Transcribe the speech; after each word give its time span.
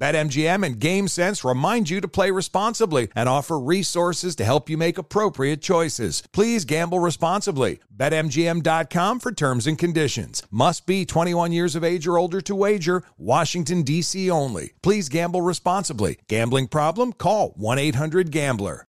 BetMGM 0.00 0.64
and 0.64 0.80
GameSense 0.80 1.46
remind 1.48 1.90
you 1.90 2.00
to 2.00 2.08
play 2.08 2.30
responsibly 2.30 3.08
and 3.14 3.28
offer 3.28 3.58
resources 3.60 4.34
to 4.36 4.44
help 4.46 4.70
you 4.70 4.78
make 4.78 4.96
appropriate 4.96 5.60
choices. 5.60 6.22
Please 6.32 6.64
gamble 6.64 7.00
responsibly. 7.00 7.80
BetMGM.com 7.94 9.20
for 9.20 9.30
terms 9.30 9.66
and 9.66 9.78
conditions. 9.78 10.42
Must 10.50 10.86
be 10.86 11.04
21 11.04 11.52
years 11.52 11.76
of 11.76 11.84
age 11.84 12.06
or 12.06 12.16
older 12.16 12.40
to 12.40 12.54
wager. 12.54 13.02
Washington, 13.18 13.82
D.C. 13.82 14.30
only. 14.30 14.72
Please 14.82 15.10
gamble 15.10 15.42
responsibly. 15.42 16.18
Gambling 16.28 16.68
problem? 16.68 17.12
Call 17.12 17.50
1 17.56 17.78
800 17.78 18.30
Gambler. 18.30 18.86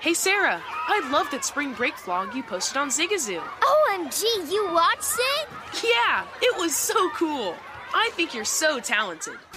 Hey 0.00 0.14
Sarah, 0.14 0.60
I 0.66 1.08
love 1.12 1.30
that 1.30 1.44
spring 1.44 1.74
break 1.74 1.94
vlog 1.94 2.34
you 2.34 2.42
posted 2.42 2.76
on 2.76 2.88
Zigazoo. 2.88 3.40
OMG, 3.40 4.50
you 4.50 4.68
watched 4.72 5.14
it? 5.38 5.48
Yeah, 5.84 6.24
it 6.40 6.58
was 6.58 6.74
so 6.74 7.08
cool. 7.10 7.54
I 7.94 8.10
think 8.14 8.34
you're 8.34 8.44
so 8.44 8.80
talented. 8.80 9.38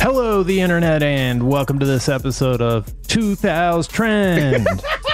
Hello, 0.00 0.42
the 0.42 0.60
internet, 0.60 1.02
and 1.02 1.48
welcome 1.48 1.78
to 1.78 1.86
this 1.86 2.08
episode 2.08 2.60
of 2.62 2.86
2000 3.08 3.92
Trend. 3.92 4.66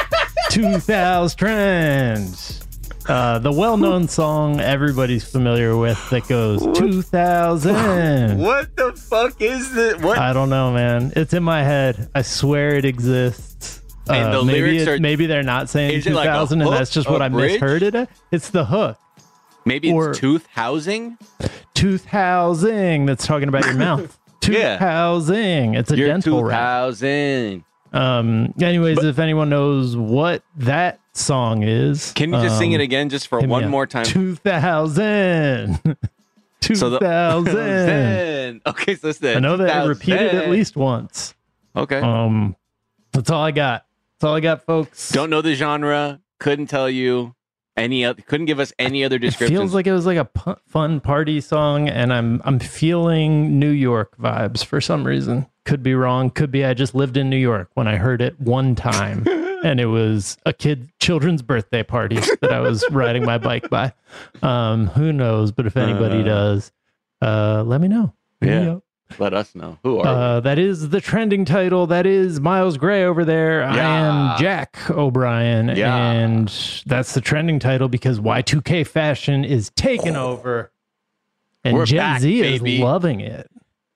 2000 0.51 1.39
Trends. 1.39 2.61
Uh, 3.09 3.39
the 3.39 3.51
well 3.53 3.77
known 3.77 4.09
song 4.09 4.61
everybody's 4.61 5.25
familiar 5.31 5.77
with 5.77 5.99
that 6.11 6.27
goes 6.29 6.63
2000. 6.79 8.39
What 8.39 8.77
the 8.77 8.93
fuck 8.93 9.41
is 9.41 9.73
this? 9.75 10.01
What? 10.03 10.19
I 10.19 10.33
don't 10.33 10.51
know, 10.51 10.73
man. 10.73 11.13
It's 11.17 11.33
in 11.33 11.43
my 11.43 11.63
head. 11.63 12.09
I 12.15 12.23
swear 12.23 12.75
it 12.77 12.85
exists. 12.85 13.81
And 14.09 14.33
the 14.35 14.41
Uh, 14.41 14.45
maybe, 14.45 14.61
lyrics 14.61 14.83
it- 14.83 14.89
are- 14.89 14.99
maybe 14.99 15.27
they're 15.27 15.43
not 15.43 15.71
saying 15.71 15.93
Is 15.95 16.07
it 16.07 16.13
like 16.13 16.27
a 16.29 16.33
2000 16.33 16.61
and 16.61 16.69
hook, 16.71 16.79
that's 16.79 16.91
just 16.91 17.09
a 17.09 17.13
what 17.13 17.23
I 17.23 17.29
bridge? 17.29 17.53
misheard 17.61 17.83
it. 17.83 18.09
It's 18.31 18.51
the 18.51 18.67
hook. 18.67 18.99
Maybe 19.65 19.89
it's 19.89 19.95
or- 19.95 20.13
tooth 20.15 20.47
housing. 20.53 21.17
Tooth 21.75 22.05
housing 22.07 23.07
that's 23.07 23.27
talking 23.27 23.49
about 23.49 23.65
your 23.65 23.75
mouth. 23.75 24.19
Yeah. 24.49 24.79
housing. 24.79 25.75
It's 25.75 25.91
a 25.91 25.97
Your 25.97 26.09
dental 26.09 26.41
tooth 26.41 26.49
rap. 26.51 26.61
housing. 26.61 27.65
Um. 27.93 28.53
Anyways, 28.61 29.03
if 29.05 29.19
anyone 29.19 29.49
knows 29.49 29.97
what 29.97 30.43
that 30.57 30.99
song 31.13 31.63
is, 31.63 32.13
Can 32.13 32.33
you 32.33 32.41
just 32.43 32.59
sing 32.59 32.75
um, 32.75 32.81
it 32.81 32.83
again, 32.83 33.09
just 33.09 33.29
for 33.29 33.41
one 33.41 33.69
more 33.69 33.87
time? 33.87 34.05
Two 34.05 34.35
thousand. 34.35 35.81
Two 36.61 36.75
thousand. 36.75 38.61
Okay, 38.67 38.95
so 38.97 39.07
listen. 39.09 39.37
I 39.37 39.39
know 39.41 39.57
that 39.59 39.71
I 39.71 39.85
repeated 39.85 40.35
at 40.35 40.51
least 40.51 40.77
once. 40.77 41.35
Okay. 41.77 41.99
Um. 41.99 42.57
That's 43.13 43.31
all 43.31 43.43
I 43.45 43.53
got. 43.53 43.87
That's 44.19 44.29
all 44.29 44.35
I 44.35 44.41
got, 44.41 44.65
folks. 44.67 45.11
Don't 45.13 45.31
know 45.31 45.41
the 45.43 45.55
genre. 45.55 46.21
Couldn't 46.41 46.67
tell 46.67 46.91
you 46.91 47.35
any. 47.77 48.05
Other, 48.05 48.23
couldn't 48.23 48.47
give 48.47 48.61
us 48.61 48.73
any 48.79 49.05
other 49.05 49.19
description. 49.19 49.57
It 49.57 49.59
feels 49.59 49.75
like 49.75 49.87
it 49.87 49.93
was 49.93 50.07
like 50.07 50.19
a 50.19 50.57
fun 50.67 51.01
party 51.01 51.41
song, 51.41 51.89
and 51.89 52.13
I'm 52.13 52.41
I'm 52.45 52.59
feeling 52.59 53.59
New 53.59 53.71
York 53.71 54.17
vibes 54.19 54.65
for 54.65 54.81
some 54.81 55.05
reason. 55.07 55.47
Could 55.65 55.83
be 55.83 55.95
wrong. 55.95 56.31
Could 56.31 56.51
be 56.51 56.65
I 56.65 56.75
just 56.75 56.95
lived 56.95 57.17
in 57.17 57.31
New 57.31 57.39
York 57.39 57.71
when 57.75 57.89
I 57.89 57.97
heard 57.97 58.21
it 58.21 58.39
one 58.41 58.75
time, 58.75 59.25
and 59.65 59.81
it 59.81 59.87
was 59.87 60.37
a 60.45 60.53
kid 60.53 60.91
children's 61.01 61.43
birthday 61.43 61.83
party 61.83 62.17
that 62.43 62.53
I 62.53 62.61
was 62.61 62.85
riding 62.91 63.25
my 63.25 63.39
bike 63.39 63.71
by. 63.71 63.93
Um, 64.43 64.89
who 64.89 65.13
knows? 65.13 65.53
But 65.53 65.67
if 65.67 65.77
anybody 65.77 66.21
Uh. 66.21 66.25
does, 66.25 66.73
uh, 67.23 67.63
let 67.67 67.81
me 67.81 67.89
know. 67.89 68.13
Yeah. 68.43 68.79
Let 69.19 69.35
us 69.35 69.55
know 69.55 69.79
who 69.83 69.99
are. 70.01 70.07
Uh, 70.07 70.41
that 70.41 70.59
is 70.59 70.89
the 70.91 71.01
trending 71.01 71.45
title. 71.45 71.87
That 71.87 72.07
is 72.07 72.41
Miles 72.41 72.77
Gray 72.77 73.05
over 73.05 73.25
there. 73.25 73.63
I 73.65 73.79
am 73.79 74.39
Jack 74.39 74.77
O'Brien. 74.91 75.69
Yeah. 75.77 75.95
And 76.13 76.49
that's 76.87 77.15
the 77.15 77.21
trending 77.21 77.59
title 77.59 77.89
because 77.89 78.21
Y2K 78.21 78.87
fashion 78.87 79.45
is 79.45 79.71
taking 79.77 80.17
over. 80.17 80.71
And 81.65 81.75
Oh. 81.75 81.79
We're 81.81 81.87
Gen 81.87 81.99
back, 81.99 82.21
Z 82.21 82.43
baby. 82.43 82.75
is 82.77 82.81
loving 82.81 83.21
it. 83.21 83.51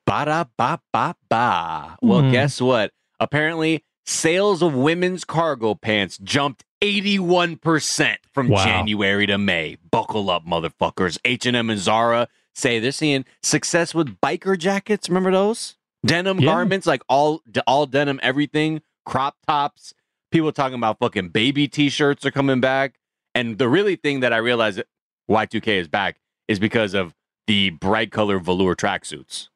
Ba 0.07 0.25
da 0.25 0.45
ba 0.57 0.81
ba 0.93 1.15
ba. 1.29 1.99
Well, 2.01 2.23
Hmm. 2.23 2.31
guess 2.31 2.61
what? 2.61 2.93
Apparently, 3.21 3.85
sales 4.07 4.63
of 4.63 4.75
women's 4.75 5.25
cargo 5.25 5.75
pants 5.75 6.17
jumped 6.19 6.65
81% 6.81 8.19
from 8.33 8.49
Wow. 8.49 8.65
January 8.65 9.27
to 9.27 9.37
May. 9.37 9.77
Buckle 9.91 10.31
up, 10.31 10.47
motherfuckers. 10.47 11.19
H&M 11.25 11.69
and 11.71 11.79
Zara 11.81 12.29
say 12.59 12.79
they're 12.79 12.93
seeing 12.93 13.25
success 13.43 13.95
with 13.95 14.21
biker 14.21 14.59
jackets. 14.59 15.09
Remember 15.09 15.31
those? 15.31 15.77
Denim 16.05 16.39
Yeah. 16.41 16.47
garments, 16.47 16.87
like 16.87 17.03
all 17.09 17.43
all 17.67 17.87
denim 17.87 18.21
everything, 18.23 18.83
crop 19.07 19.37
tops. 19.47 19.95
People 20.31 20.53
talking 20.53 20.75
about 20.77 20.99
fucking 20.99 21.31
baby 21.31 21.69
t-shirts 21.69 22.27
are 22.27 22.31
coming 22.31 22.61
back. 22.61 22.99
And 23.35 23.59
the 23.59 23.69
really 23.69 23.97
thing 23.97 24.21
that 24.21 24.33
I 24.33 24.37
realized 24.39 24.79
that 24.79 24.87
Y2K 25.31 25.79
is 25.81 25.89
back 25.89 26.19
is 26.49 26.59
because 26.59 26.95
of 26.95 27.15
the 27.47 27.71
bright 27.71 28.11
color 28.13 28.39
velour 28.39 28.75
tracksuits 28.75 29.49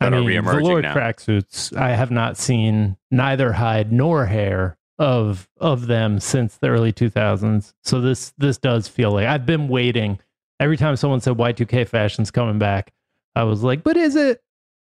that 0.00 0.12
I 0.12 0.16
are 0.16 0.20
mean, 0.20 0.30
reemerging 0.42 0.62
velour 0.62 0.82
now. 0.82 0.94
tracksuits. 0.94 1.76
I 1.76 1.90
have 1.90 2.10
not 2.10 2.36
seen 2.36 2.96
neither 3.10 3.52
hide 3.52 3.92
nor 3.92 4.26
hair 4.26 4.76
of 4.98 5.48
of 5.58 5.86
them 5.86 6.18
since 6.20 6.56
the 6.56 6.68
early 6.68 6.92
2000s. 6.92 7.74
So 7.84 8.00
this 8.00 8.32
this 8.38 8.58
does 8.58 8.88
feel 8.88 9.12
like 9.12 9.26
I've 9.26 9.46
been 9.46 9.68
waiting. 9.68 10.18
Every 10.58 10.76
time 10.76 10.96
someone 10.96 11.20
said 11.20 11.34
Y2K 11.36 11.86
fashion's 11.88 12.30
coming 12.30 12.58
back, 12.58 12.92
I 13.34 13.44
was 13.44 13.62
like, 13.62 13.82
but 13.84 13.96
is 13.96 14.16
it? 14.16 14.42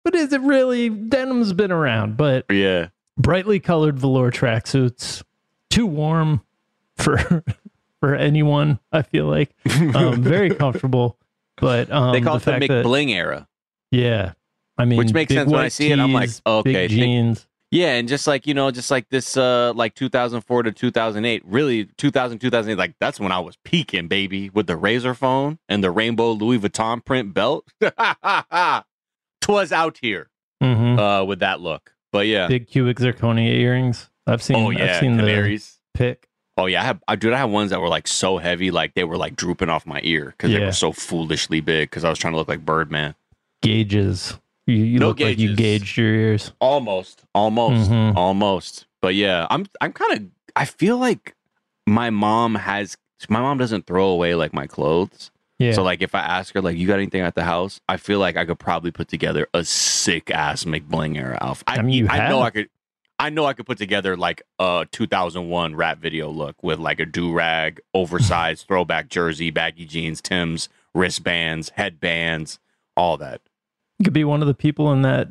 But 0.04 0.14
is 0.16 0.32
it 0.32 0.42
really? 0.42 0.90
Denim's 0.90 1.54
been 1.54 1.72
around, 1.72 2.16
but 2.18 2.46
Yeah. 2.52 2.90
brightly 3.18 3.60
colored 3.60 3.98
velour 3.98 4.30
tracksuits, 4.32 5.24
too 5.72 5.88
warm 5.88 6.42
for 6.96 7.44
for 8.00 8.14
anyone. 8.16 8.78
I 8.92 9.02
feel 9.02 9.26
like 9.26 9.50
um, 9.96 10.22
very 10.22 10.50
comfortable, 10.56 11.18
but 11.58 11.92
um, 11.92 12.14
they 12.14 12.22
call 12.22 12.38
the 12.38 12.42
it 12.42 12.46
the 12.46 12.52
fact 12.52 12.68
that- 12.68 12.86
McBling 12.86 13.10
era. 13.10 13.48
yeah, 13.90 14.34
I 14.78 14.86
mean, 14.86 14.98
Which 15.00 15.14
makes 15.14 15.34
sense 15.34 15.50
when 15.52 15.62
I 15.62 15.70
see 15.70 15.92
it. 15.92 15.98
I'm 15.98 16.14
like, 16.14 16.30
okay, 16.46 16.74
big 16.74 16.90
jeans. 16.92 17.48
Yeah, 17.76 17.96
and 17.96 18.08
just 18.08 18.26
like, 18.26 18.48
you 18.48 18.54
know, 18.54 18.72
just 18.72 18.90
like 18.90 19.10
this 19.10 19.36
uh 19.36 19.74
like 19.76 19.96
2004 19.96 20.64
to 20.64 20.72
2008, 20.72 21.44
really 21.46 21.86
2000 21.98 22.40
2008 22.40 22.78
like 22.78 22.96
that's 23.00 23.20
when 23.20 23.34
I 23.34 23.40
was 23.40 23.58
peaking, 23.66 24.08
baby, 24.08 24.50
with 24.50 24.68
the 24.68 24.78
Razr 24.78 25.16
phone 25.16 25.60
and 25.68 25.84
the 25.84 25.92
rainbow 25.92 26.32
Louis 26.32 26.60
Vuitton 26.60 27.04
print 27.04 27.34
belt. 27.34 27.68
Twas 29.42 29.72
out 29.72 30.00
here 30.02 30.30
hmm 30.62 30.98
uh 30.98 31.24
with 31.26 31.40
that 31.40 31.60
look. 31.60 31.92
But 32.14 32.28
yeah. 32.28 32.48
Big 32.48 32.68
cubic 32.68 32.98
zirconia 32.98 33.54
earrings. 33.54 34.10
I've 34.26 34.42
seen. 34.42 34.56
oh 34.56 34.70
yeah, 34.70 34.94
I've 34.94 35.00
seen 35.02 35.18
canaries. 35.18 35.80
the 35.94 35.98
pic. 35.98 36.30
Oh 36.58 36.68
yeah, 36.68 36.82
I 36.82 36.86
have. 36.86 37.04
I 37.10 37.18
dude, 37.18 37.34
I 37.34 37.38
had 37.38 37.46
ones 37.46 37.72
that 37.72 37.82
were 37.82 37.90
like 37.90 38.08
so 38.08 38.38
heavy, 38.38 38.72
like 38.72 38.94
they 38.94 39.04
were 39.04 39.18
like 39.18 39.36
drooping 39.36 39.70
off 39.70 39.86
my 39.86 40.00
ear 40.04 40.28
because 40.28 40.52
they 40.52 40.64
were 40.64 40.72
so 40.72 40.94
foolishly 40.94 41.60
big. 41.60 41.90
Because 41.90 42.06
I 42.06 42.10
was 42.10 42.18
trying 42.18 42.32
to 42.32 42.38
look 42.38 42.48
like 42.48 42.66
Birdman. 42.66 43.16
Gauges. 43.62 44.40
You, 44.68 44.76
you 44.78 45.00
No 45.00 45.10
look 45.10 45.20
like 45.20 45.38
you 45.38 45.56
gauged 45.56 45.96
your 45.98 46.08
ears. 46.14 46.52
Almost, 46.60 47.24
almost, 47.36 47.90
Mhm. 47.92 48.16
almost. 48.16 48.88
But 49.02 49.16
yeah, 49.16 49.46
I'm 49.50 49.66
I'm 49.82 49.94
kind 49.94 50.14
of. 50.14 50.24
I 50.56 50.66
feel 50.66 50.98
like 50.98 51.36
my 51.86 52.10
mom 52.10 52.56
has. 52.56 52.98
My 53.30 53.40
mom 53.40 53.58
doesn't 53.58 53.86
throw 53.86 54.08
away 54.08 54.36
like 54.36 54.54
my 54.54 54.68
clothes. 54.68 55.32
Yeah. 55.60 55.72
So 55.74 55.84
like, 55.84 56.02
if 56.02 56.14
I 56.16 56.20
ask 56.20 56.54
her 56.56 56.62
like, 56.62 56.78
"You 56.78 56.88
got 56.88 56.96
anything 56.96 57.22
at 57.22 57.36
the 57.36 57.44
house?" 57.44 57.80
I 57.88 57.98
feel 57.98 58.20
like 58.20 58.36
I 58.38 58.46
could 58.46 58.60
probably 58.60 58.92
put 58.92 59.08
together 59.08 59.48
a 59.54 59.64
sick 59.64 60.30
ass 60.32 60.64
McBling 60.66 61.18
era 61.18 61.38
outfit. 61.42 61.64
I, 61.68 61.78
I 61.78 61.82
mean, 61.82 62.10
I 62.10 62.28
know 62.30 62.42
I 62.42 62.50
could. 62.50 62.70
I 63.18 63.30
know 63.30 63.46
I 63.46 63.54
could 63.54 63.66
put 63.66 63.78
together 63.78 64.18
like 64.18 64.42
a 64.60 64.86
2001 64.92 65.76
rap 65.76 66.00
video 66.00 66.30
look 66.30 66.62
with 66.62 66.80
like 66.80 67.00
a 67.00 67.06
do 67.06 67.32
rag, 67.32 67.80
oversized 67.94 68.68
throwback 68.68 69.08
jersey, 69.10 69.52
baggy 69.52 69.86
jeans, 69.86 70.22
Tim's, 70.22 70.68
wristbands, 70.94 71.70
headbands, 71.76 72.60
all 72.98 73.16
that. 73.18 73.42
You 74.00 74.04
could 74.04 74.14
be 74.14 74.24
one 74.24 74.42
of 74.42 74.48
the 74.48 74.54
people 74.54 74.92
in 74.92 75.02
that 75.04 75.28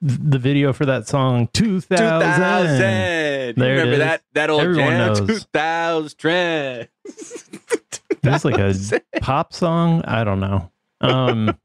the 0.00 0.38
video 0.38 0.72
for 0.72 0.86
that 0.86 1.08
song 1.08 1.48
2000. 1.52 1.96
2000. 1.98 2.78
There 2.78 3.54
you 3.56 3.64
remember 3.64 3.98
that 3.98 4.22
that 4.34 4.50
old 4.50 4.62
Everyone 4.62 4.90
jam? 4.90 5.26
knows. 5.26 5.44
2000 5.44 6.18
trend. 6.18 6.88
It's 7.04 8.44
like 8.44 8.58
a 8.58 8.74
pop 9.20 9.52
song. 9.52 10.02
I 10.04 10.24
don't 10.24 10.40
know. 10.40 10.70
Um. 11.00 11.56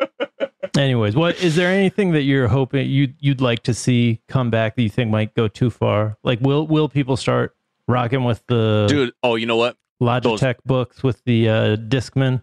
anyways, 0.77 1.15
what 1.15 1.41
is 1.44 1.55
there 1.55 1.69
anything 1.71 2.11
that 2.13 2.23
you're 2.23 2.47
hoping 2.47 2.89
you 2.89 3.13
you'd 3.19 3.41
like 3.41 3.63
to 3.63 3.73
see 3.73 4.21
come 4.27 4.49
back 4.49 4.75
that 4.75 4.81
you 4.81 4.89
think 4.89 5.11
might 5.11 5.33
go 5.35 5.47
too 5.47 5.69
far? 5.69 6.17
Like, 6.23 6.39
will 6.41 6.67
will 6.67 6.89
people 6.89 7.17
start 7.17 7.56
rocking 7.88 8.23
with 8.23 8.44
the 8.47 8.85
Dude, 8.88 9.13
oh, 9.23 9.35
you 9.35 9.45
know 9.45 9.57
what? 9.57 9.77
Logitech 10.01 10.56
books 10.65 11.03
with 11.03 11.23
the 11.25 11.49
uh, 11.49 11.75
Discman 11.77 12.41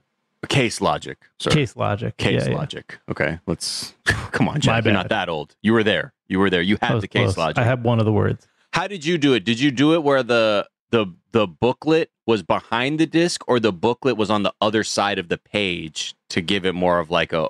Case 0.48 0.80
logic. 0.80 1.18
Sir. 1.38 1.50
case 1.50 1.76
logic? 1.76 2.16
Case 2.16 2.44
Yeah, 2.44 2.50
yeah. 2.52 2.56
logic. 2.56 2.98
Okay, 3.10 3.38
let's 3.46 3.94
come 4.04 4.48
on, 4.48 4.60
Jack. 4.60 4.84
You're 4.84 4.94
not 4.94 5.08
that 5.10 5.28
old. 5.28 5.54
You 5.62 5.72
were 5.74 5.84
there. 5.84 6.12
You 6.28 6.38
were 6.38 6.48
there. 6.50 6.62
You 6.62 6.78
had 6.80 7.00
the 7.00 7.08
case 7.08 7.24
close. 7.34 7.36
logic. 7.36 7.58
I 7.58 7.64
have 7.64 7.82
one 7.84 7.98
of 7.98 8.04
the 8.06 8.12
words. 8.12 8.46
How 8.72 8.86
did 8.86 9.04
you 9.04 9.18
do 9.18 9.34
it? 9.34 9.44
Did 9.44 9.60
you 9.60 9.70
do 9.70 9.94
it 9.94 10.02
where 10.02 10.22
the 10.22 10.66
the 10.90 11.06
the 11.32 11.46
booklet 11.46 12.10
was 12.26 12.42
behind 12.42 12.98
the 12.98 13.06
disc, 13.06 13.42
or 13.48 13.60
the 13.60 13.72
booklet 13.72 14.16
was 14.16 14.30
on 14.30 14.42
the 14.42 14.52
other 14.60 14.82
side 14.82 15.18
of 15.18 15.28
the 15.28 15.38
page 15.38 16.14
to 16.30 16.40
give 16.40 16.64
it 16.64 16.74
more 16.74 16.98
of 17.00 17.10
like 17.10 17.32
a, 17.32 17.48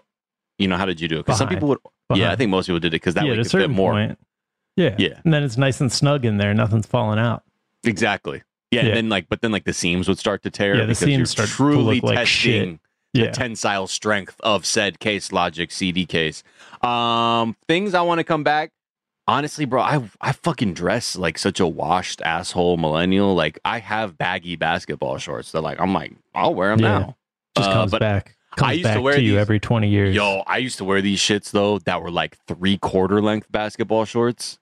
you 0.58 0.66
know, 0.68 0.76
how 0.76 0.84
did 0.86 1.00
you 1.00 1.08
do 1.08 1.16
it? 1.18 1.26
Because 1.26 1.38
some 1.38 1.48
people 1.48 1.68
would, 1.68 1.78
yeah, 2.14 2.32
I 2.32 2.36
think 2.36 2.50
most 2.50 2.66
people 2.66 2.80
did 2.80 2.88
it 2.88 2.90
because 2.96 3.14
that 3.14 3.24
yeah, 3.24 3.30
way 3.32 3.34
at 3.34 3.38
it 3.38 3.42
a 3.42 3.44
fit 3.44 3.50
certain 3.50 3.70
more. 3.72 3.92
point. 3.92 4.18
Yeah. 4.76 4.94
Yeah. 4.98 5.20
And 5.24 5.32
then 5.32 5.42
it's 5.42 5.56
nice 5.58 5.80
and 5.80 5.92
snug 5.92 6.24
in 6.24 6.38
there. 6.38 6.52
Nothing's 6.54 6.86
falling 6.86 7.18
out. 7.18 7.42
Exactly. 7.84 8.42
Yeah, 8.70 8.82
Yeah. 8.82 8.88
and 8.88 8.96
then 8.96 9.08
like, 9.08 9.28
but 9.28 9.40
then 9.42 9.50
like 9.52 9.64
the 9.64 9.72
seams 9.72 10.08
would 10.08 10.18
start 10.18 10.42
to 10.44 10.50
tear. 10.50 10.74
Yeah, 10.74 10.80
the 10.82 10.86
because 10.88 10.98
seams 11.00 11.16
you're 11.18 11.26
start 11.26 11.48
to 11.48 11.54
truly 11.54 11.96
look 12.00 12.14
like 12.14 12.26
shit. 12.26 12.52
testing 12.54 12.80
the 13.14 13.20
Yeah. 13.22 13.30
tensile 13.32 13.86
strength 13.88 14.36
of 14.44 14.64
said 14.64 15.00
case 15.00 15.32
logic 15.32 15.72
CD 15.72 16.06
case. 16.06 16.42
Um, 16.82 17.56
things 17.68 17.94
I 17.94 18.02
want 18.02 18.18
to 18.18 18.24
come 18.24 18.44
back. 18.44 18.70
Honestly, 19.26 19.64
bro, 19.64 19.80
I 19.82 20.02
I 20.20 20.32
fucking 20.32 20.74
dress 20.74 21.14
like 21.16 21.38
such 21.38 21.60
a 21.60 21.66
washed 21.66 22.20
asshole 22.22 22.76
millennial. 22.76 23.34
Like 23.34 23.58
I 23.64 23.78
have 23.78 24.16
baggy 24.18 24.56
basketball 24.56 25.18
shorts. 25.18 25.52
They're 25.52 25.60
like, 25.62 25.80
I'm 25.80 25.92
like, 25.92 26.12
I'll 26.34 26.54
wear 26.54 26.70
them 26.76 26.80
Yeah. 26.84 26.98
now. 26.98 27.16
Just 27.56 27.70
Uh, 27.70 27.72
comes 27.74 27.92
back. 27.92 28.36
Comes 28.56 28.78
used 28.78 28.92
to 28.92 29.00
wear 29.00 29.14
to 29.14 29.22
you 29.22 29.32
these- 29.32 29.40
every 29.40 29.60
20 29.60 29.88
years. 29.88 30.14
Yo, 30.14 30.42
I 30.46 30.58
used 30.58 30.78
to 30.78 30.84
wear 30.84 31.00
these 31.00 31.20
shits 31.20 31.50
though 31.52 31.78
that 31.80 32.02
were 32.02 32.10
like 32.10 32.36
three 32.48 32.76
quarter 32.78 33.20
length 33.22 33.50
basketball 33.52 34.04
shorts. 34.04 34.58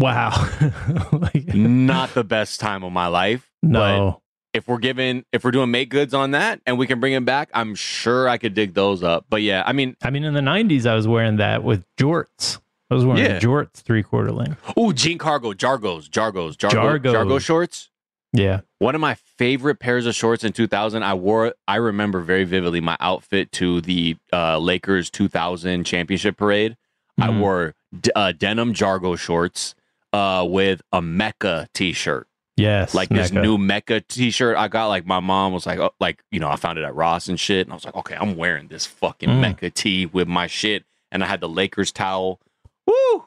Wow. 0.00 0.30
Like, 1.12 1.54
Not 1.54 2.14
the 2.14 2.24
best 2.24 2.58
time 2.60 2.82
of 2.82 2.92
my 2.92 3.06
life. 3.08 3.50
no. 3.62 4.22
if 4.52 4.66
we're 4.66 4.78
given 4.78 5.24
if 5.32 5.44
we're 5.44 5.50
doing 5.52 5.70
make 5.70 5.90
goods 5.90 6.12
on 6.14 6.32
that 6.32 6.60
and 6.66 6.76
we 6.78 6.86
can 6.86 6.98
bring 6.98 7.12
them 7.12 7.24
back, 7.24 7.50
I'm 7.54 7.74
sure 7.74 8.28
I 8.28 8.38
could 8.38 8.54
dig 8.54 8.74
those 8.74 9.02
up. 9.02 9.26
But 9.28 9.42
yeah, 9.42 9.62
I 9.66 9.72
mean, 9.72 9.96
I 10.02 10.10
mean, 10.10 10.24
in 10.24 10.34
the 10.34 10.40
90s, 10.40 10.86
I 10.86 10.94
was 10.94 11.06
wearing 11.06 11.36
that 11.36 11.62
with 11.62 11.84
jorts. 11.96 12.58
I 12.90 12.94
was 12.94 13.04
wearing 13.04 13.22
Yeah. 13.24 13.38
jorts 13.38 13.74
three 13.74 14.02
quarter 14.02 14.32
length. 14.32 14.60
oh, 14.76 14.92
Jean 14.92 15.18
Cargo, 15.18 15.52
Jargos, 15.52 16.08
Jargos, 16.08 16.56
Jargo, 16.56 16.98
Jargo. 16.98 17.12
Jargo 17.14 17.40
shorts. 17.40 17.90
Yeah. 18.32 18.60
One 18.78 18.94
of 18.94 19.00
my 19.00 19.14
favorite 19.14 19.78
pairs 19.80 20.06
of 20.06 20.14
shorts 20.16 20.42
in 20.44 20.52
2000. 20.52 21.02
I 21.04 21.14
wore. 21.14 21.54
I 21.68 21.76
remember 21.76 22.20
very 22.20 22.44
vividly 22.44 22.80
my 22.80 22.96
outfit 23.00 23.52
to 23.52 23.80
the 23.80 24.16
uh, 24.32 24.58
Lakers 24.58 25.10
2000 25.10 25.84
championship 25.84 26.36
parade. 26.36 26.76
I 27.20 27.28
Mhm. 27.28 27.38
wore 27.40 27.74
d- 28.00 28.10
uh, 28.16 28.32
denim 28.32 28.72
Jargo 28.74 29.16
shorts 29.18 29.74
uh, 30.12 30.46
with 30.48 30.82
a 30.92 31.00
Mecca 31.02 31.68
T-shirt. 31.74 32.26
Yes. 32.56 32.94
like 32.94 33.08
this 33.08 33.32
new 33.32 33.56
Mecca 33.56 34.02
T-shirt 34.02 34.54
I 34.56 34.68
got. 34.68 34.88
Like 34.88 35.06
my 35.06 35.20
mom 35.20 35.54
was 35.54 35.64
like, 35.66 35.78
oh, 35.78 35.92
like 35.98 36.22
you 36.30 36.40
know, 36.40 36.48
I 36.50 36.56
found 36.56 36.78
it 36.78 36.84
at 36.84 36.94
Ross 36.94 37.28
and 37.28 37.40
shit, 37.40 37.66
and 37.66 37.72
I 37.72 37.74
was 37.76 37.84
like, 37.86 37.96
okay, 37.96 38.16
I'm 38.20 38.36
wearing 38.36 38.68
this 38.68 38.84
fucking 38.84 39.28
Mm. 39.30 39.40
Mecca 39.40 39.70
T 39.70 40.04
with 40.04 40.28
my 40.28 40.46
shit, 40.46 40.84
and 41.10 41.24
I 41.24 41.26
had 41.26 41.40
the 41.40 41.48
Lakers 41.48 41.90
towel. 41.90 42.38
Woo! 42.86 43.24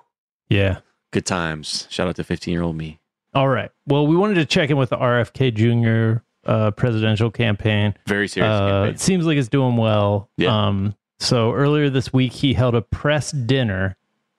Yeah. 0.50 0.80
Good 1.12 1.26
times. 1.26 1.88
Shout 1.90 2.08
out 2.08 2.16
to 2.18 2.24
15 2.24 2.52
year 2.52 2.62
old 2.62 2.76
me. 2.76 3.00
All 3.34 3.48
right. 3.48 3.72
Well, 3.88 4.06
we 4.06 4.16
wanted 4.16 4.36
to 4.36 4.46
check 4.46 4.70
in 4.70 4.78
with 4.78 4.90
the 4.90 4.98
RFK 4.98 5.52
Jr. 5.54 6.22
Uh, 6.46 6.70
presidential 6.72 7.32
campaign. 7.32 7.96
Very 8.06 8.28
serious. 8.28 8.52
Uh, 8.52 8.60
campaign. 8.70 8.94
it 8.94 9.00
seems 9.00 9.26
like 9.26 9.38
it's 9.38 9.48
doing 9.50 9.78
well. 9.78 10.30
Yeah. 10.38 10.68
Um, 10.68 10.96
so 11.20 11.54
earlier 11.54 11.90
this 11.90 12.12
week, 12.14 12.34
he 12.34 12.54
held 12.54 12.76
a 12.76 12.82
press 12.84 13.32
dinner 13.32 13.96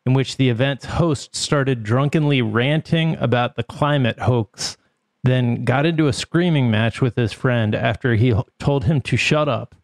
in 0.07 0.13
which 0.13 0.37
the 0.37 0.49
event's 0.49 0.85
host 0.85 1.35
started 1.35 1.83
drunkenly 1.83 2.43
ranting 2.43 3.17
about 3.17 3.57
the 3.57 3.63
climate 3.63 4.19
hoax, 4.21 4.77
then 5.23 5.65
got 5.65 5.87
into 5.87 6.07
a 6.07 6.13
screaming 6.13 6.71
match 6.71 7.01
with 7.01 7.17
his 7.17 7.33
friend 7.33 7.75
after 7.75 8.15
he 8.15 8.35
told 8.59 8.85
him 8.85 9.01
to 9.01 9.17
shut 9.17 9.49
up. 9.49 9.75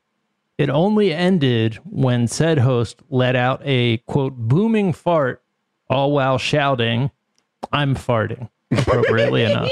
It 0.58 0.68
only 0.68 1.14
ended 1.14 1.76
when 1.84 2.28
said 2.28 2.58
host 2.58 3.00
let 3.08 3.34
out 3.34 3.62
a 3.64 3.96
quote 3.98 4.36
booming 4.36 4.92
fart, 4.92 5.42
all 5.88 6.12
while 6.12 6.36
shouting, 6.36 7.10
"I'm 7.72 7.94
farting." 7.94 8.50
Appropriately 8.70 9.44
enough. 9.50 9.70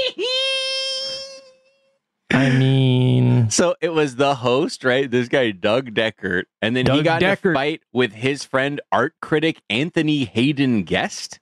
I 2.31 2.51
mean, 2.51 3.49
So 3.49 3.75
it 3.81 3.89
was 3.89 4.15
the 4.15 4.35
host, 4.35 4.83
right? 4.83 5.09
This 5.09 5.27
guy, 5.27 5.51
Doug 5.51 5.93
Dechert. 5.93 6.43
And 6.61 6.75
then 6.75 6.85
he 6.85 6.97
Doug 6.97 7.03
got 7.03 7.23
in 7.23 7.29
Dechert. 7.29 7.51
a 7.51 7.53
fight 7.53 7.81
with 7.91 8.13
his 8.13 8.43
friend, 8.43 8.79
art 8.91 9.15
critic 9.21 9.61
Anthony 9.69 10.25
Haden-Guest, 10.25 11.39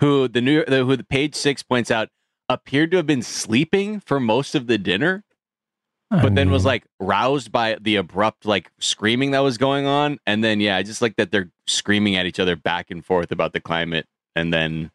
who 0.00 0.28
the 0.28 0.40
New 0.40 0.64
the, 0.64 0.84
who 0.84 0.96
the 0.96 1.04
page 1.04 1.34
six 1.34 1.62
points 1.62 1.90
out 1.90 2.08
appeared 2.48 2.90
to 2.90 2.96
have 2.96 3.06
been 3.06 3.22
sleeping 3.22 4.00
for 4.00 4.18
most 4.18 4.54
of 4.54 4.66
the 4.66 4.78
dinner, 4.78 5.24
I 6.10 6.22
but 6.22 6.34
then 6.34 6.50
was 6.50 6.64
like 6.64 6.84
roused 6.98 7.52
by 7.52 7.76
the 7.80 7.96
abrupt 7.96 8.46
like 8.46 8.70
screaming 8.80 9.32
that 9.32 9.40
was 9.40 9.58
going 9.58 9.86
on. 9.86 10.18
And 10.26 10.42
then 10.42 10.60
yeah, 10.60 10.76
I 10.76 10.82
just 10.82 11.02
like 11.02 11.16
that 11.16 11.30
they're 11.30 11.50
screaming 11.66 12.16
at 12.16 12.26
each 12.26 12.40
other 12.40 12.56
back 12.56 12.90
and 12.90 13.04
forth 13.04 13.30
about 13.30 13.52
the 13.52 13.60
climate. 13.60 14.06
And 14.34 14.52
then 14.52 14.90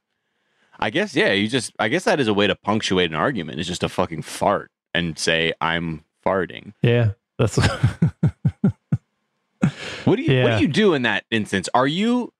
I 0.80 0.90
guess, 0.90 1.16
yeah, 1.16 1.31
you 1.31 1.47
just 1.47 1.71
I 1.80 1.88
guess 1.88 2.04
that 2.06 2.19
is 2.19 2.28
a 2.28 2.33
way 2.33 2.47
to 2.47 2.56
punctuate 2.56 3.09
an 3.09 3.16
argument, 3.16 3.59
It's 3.59 3.69
just 3.69 3.83
a 3.83 3.90
fucking 3.90 4.24
fart 4.24 4.71
and 4.94 5.18
say, 5.18 5.54
I'm 5.62 6.04
farting. 6.26 6.73
yeah, 6.81 7.12
that's 7.38 7.57
What 10.06 10.18
do 10.18 10.21
you 10.21 10.44
what 10.44 10.57
do 10.57 10.62
you 10.62 10.68
do 10.68 10.94
in 10.94 11.04
that 11.04 11.23
instance? 11.31 11.69
Are 11.73 11.88
you 11.88 12.33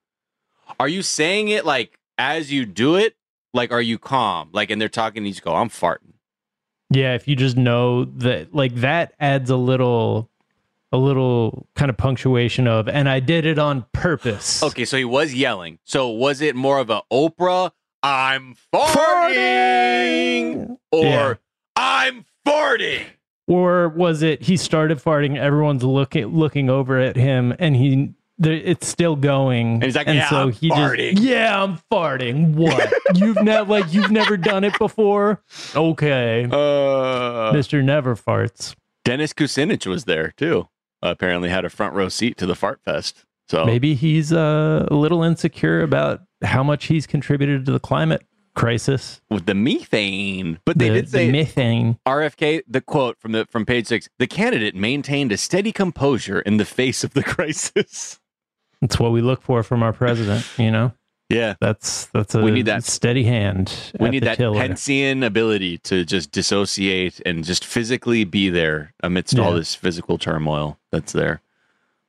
are 0.78 0.88
you 0.88 1.00
saying 1.02 1.48
it 1.48 1.64
like 1.64 1.98
as 2.18 2.52
you 2.52 2.66
do 2.66 2.96
it? 2.96 3.16
Like 3.54 3.72
are 3.72 3.80
you 3.80 3.98
calm? 3.98 4.50
Like 4.52 4.70
and 4.70 4.80
they're 4.80 4.88
talking 4.90 5.18
and 5.18 5.26
you 5.26 5.32
just 5.32 5.42
go, 5.44 5.54
I'm 5.54 5.70
farting. 5.70 6.12
yeah. 6.90 7.14
If 7.14 7.26
you 7.26 7.34
just 7.36 7.56
know 7.56 8.04
that, 8.04 8.54
like 8.54 8.74
that 8.76 9.14
adds 9.18 9.48
a 9.48 9.56
little, 9.56 10.28
a 10.92 10.98
little 10.98 11.66
kind 11.74 11.88
of 11.90 11.96
punctuation 11.96 12.68
of, 12.68 12.88
and 12.88 13.08
I 13.08 13.20
did 13.20 13.46
it 13.46 13.58
on 13.58 13.86
purpose. 13.92 14.62
Okay, 14.62 14.84
so 14.84 14.96
he 14.98 15.04
was 15.04 15.32
yelling. 15.32 15.78
So 15.84 16.10
was 16.10 16.40
it 16.42 16.54
more 16.54 16.78
of 16.78 16.90
a 16.90 17.00
Oprah, 17.12 17.70
I'm 18.02 18.54
farting, 18.72 20.76
or 20.92 21.04
Yeah. 21.04 21.34
I'm 21.76 22.26
farting? 22.46 23.04
Or 23.46 23.88
was 23.90 24.22
it 24.22 24.42
he 24.42 24.56
started 24.56 24.98
farting? 24.98 25.36
Everyone's 25.36 25.84
looking 25.84 26.26
looking 26.26 26.70
over 26.70 26.98
at 26.98 27.16
him, 27.16 27.54
and 27.58 27.76
he 27.76 28.14
it's 28.42 28.88
still 28.88 29.16
going. 29.16 29.74
And 29.74 29.84
he's 29.84 29.94
like, 29.96 30.06
"Yeah, 30.06 30.28
I'm 30.32 30.52
farting." 30.52 31.12
just 31.14 31.22
yeah, 31.22 31.62
I'm 31.62 31.78
farting. 31.92 32.54
What 32.54 32.92
you've 33.14 33.42
never 33.42 33.70
like 33.70 33.92
you've 33.92 34.10
never 34.10 34.36
done 34.38 34.64
it 34.64 34.78
before? 34.78 35.42
Okay, 35.76 36.48
Uh, 36.50 37.52
Mister 37.52 37.82
Never 37.82 38.16
Farts. 38.16 38.74
Dennis 39.04 39.34
Kucinich 39.34 39.86
was 39.86 40.04
there 40.06 40.32
too. 40.38 40.68
apparently 41.02 41.50
had 41.50 41.66
a 41.66 41.70
front 41.70 41.92
row 41.94 42.08
seat 42.08 42.38
to 42.38 42.46
the 42.46 42.54
fart 42.54 42.80
fest. 42.82 43.24
So 43.46 43.66
Maybe 43.66 43.94
he's 43.94 44.32
uh, 44.32 44.88
a 44.90 44.94
little 44.94 45.22
insecure 45.22 45.82
about 45.82 46.22
how 46.42 46.62
much 46.62 46.86
he's 46.86 47.06
contributed 47.06 47.66
to 47.66 47.72
the 47.72 47.78
climate 47.80 48.26
crisis. 48.54 49.20
with 49.30 49.46
the 49.46 49.54
methane, 49.54 50.58
but 50.64 50.78
they 50.78 50.88
the, 50.88 50.94
did 51.02 51.08
say 51.10 51.26
the 51.26 51.32
methane. 51.32 51.98
RFK, 52.06 52.62
the 52.68 52.80
quote 52.80 53.18
from 53.18 53.32
the 53.32 53.46
from 53.46 53.64
page 53.66 53.86
six: 53.86 54.08
the 54.18 54.26
candidate 54.26 54.74
maintained 54.74 55.32
a 55.32 55.36
steady 55.36 55.72
composure 55.72 56.40
in 56.40 56.56
the 56.56 56.64
face 56.64 57.04
of 57.04 57.14
the 57.14 57.22
crisis. 57.34 58.20
That's 58.80 58.98
what 58.98 59.12
we 59.12 59.20
look 59.22 59.42
for 59.42 59.62
from 59.62 59.82
our 59.82 59.92
president. 59.92 60.46
You 60.58 60.70
know, 60.70 60.92
Yeah, 61.30 61.54
that's 61.60 62.06
that's 62.06 62.34
a 62.34 62.42
We 62.42 62.50
need 62.50 62.66
that- 62.66 62.84
steady 62.84 63.24
hand. 63.24 63.72
we 63.98 64.10
need 64.10 64.24
that 64.24 64.36
tiller. 64.36 64.58
Pensian 64.60 65.24
ability 65.24 65.78
to 65.78 66.04
just 66.04 66.32
dissociate 66.32 67.20
and 67.24 67.44
just 67.44 67.64
physically 67.64 68.24
be 68.24 68.50
there 68.50 68.92
amidst 69.02 69.38
all 69.38 69.54
this 69.54 69.74
physical 69.74 70.18
turmoil 70.18 70.78
that's 70.92 71.12
there. 71.12 71.40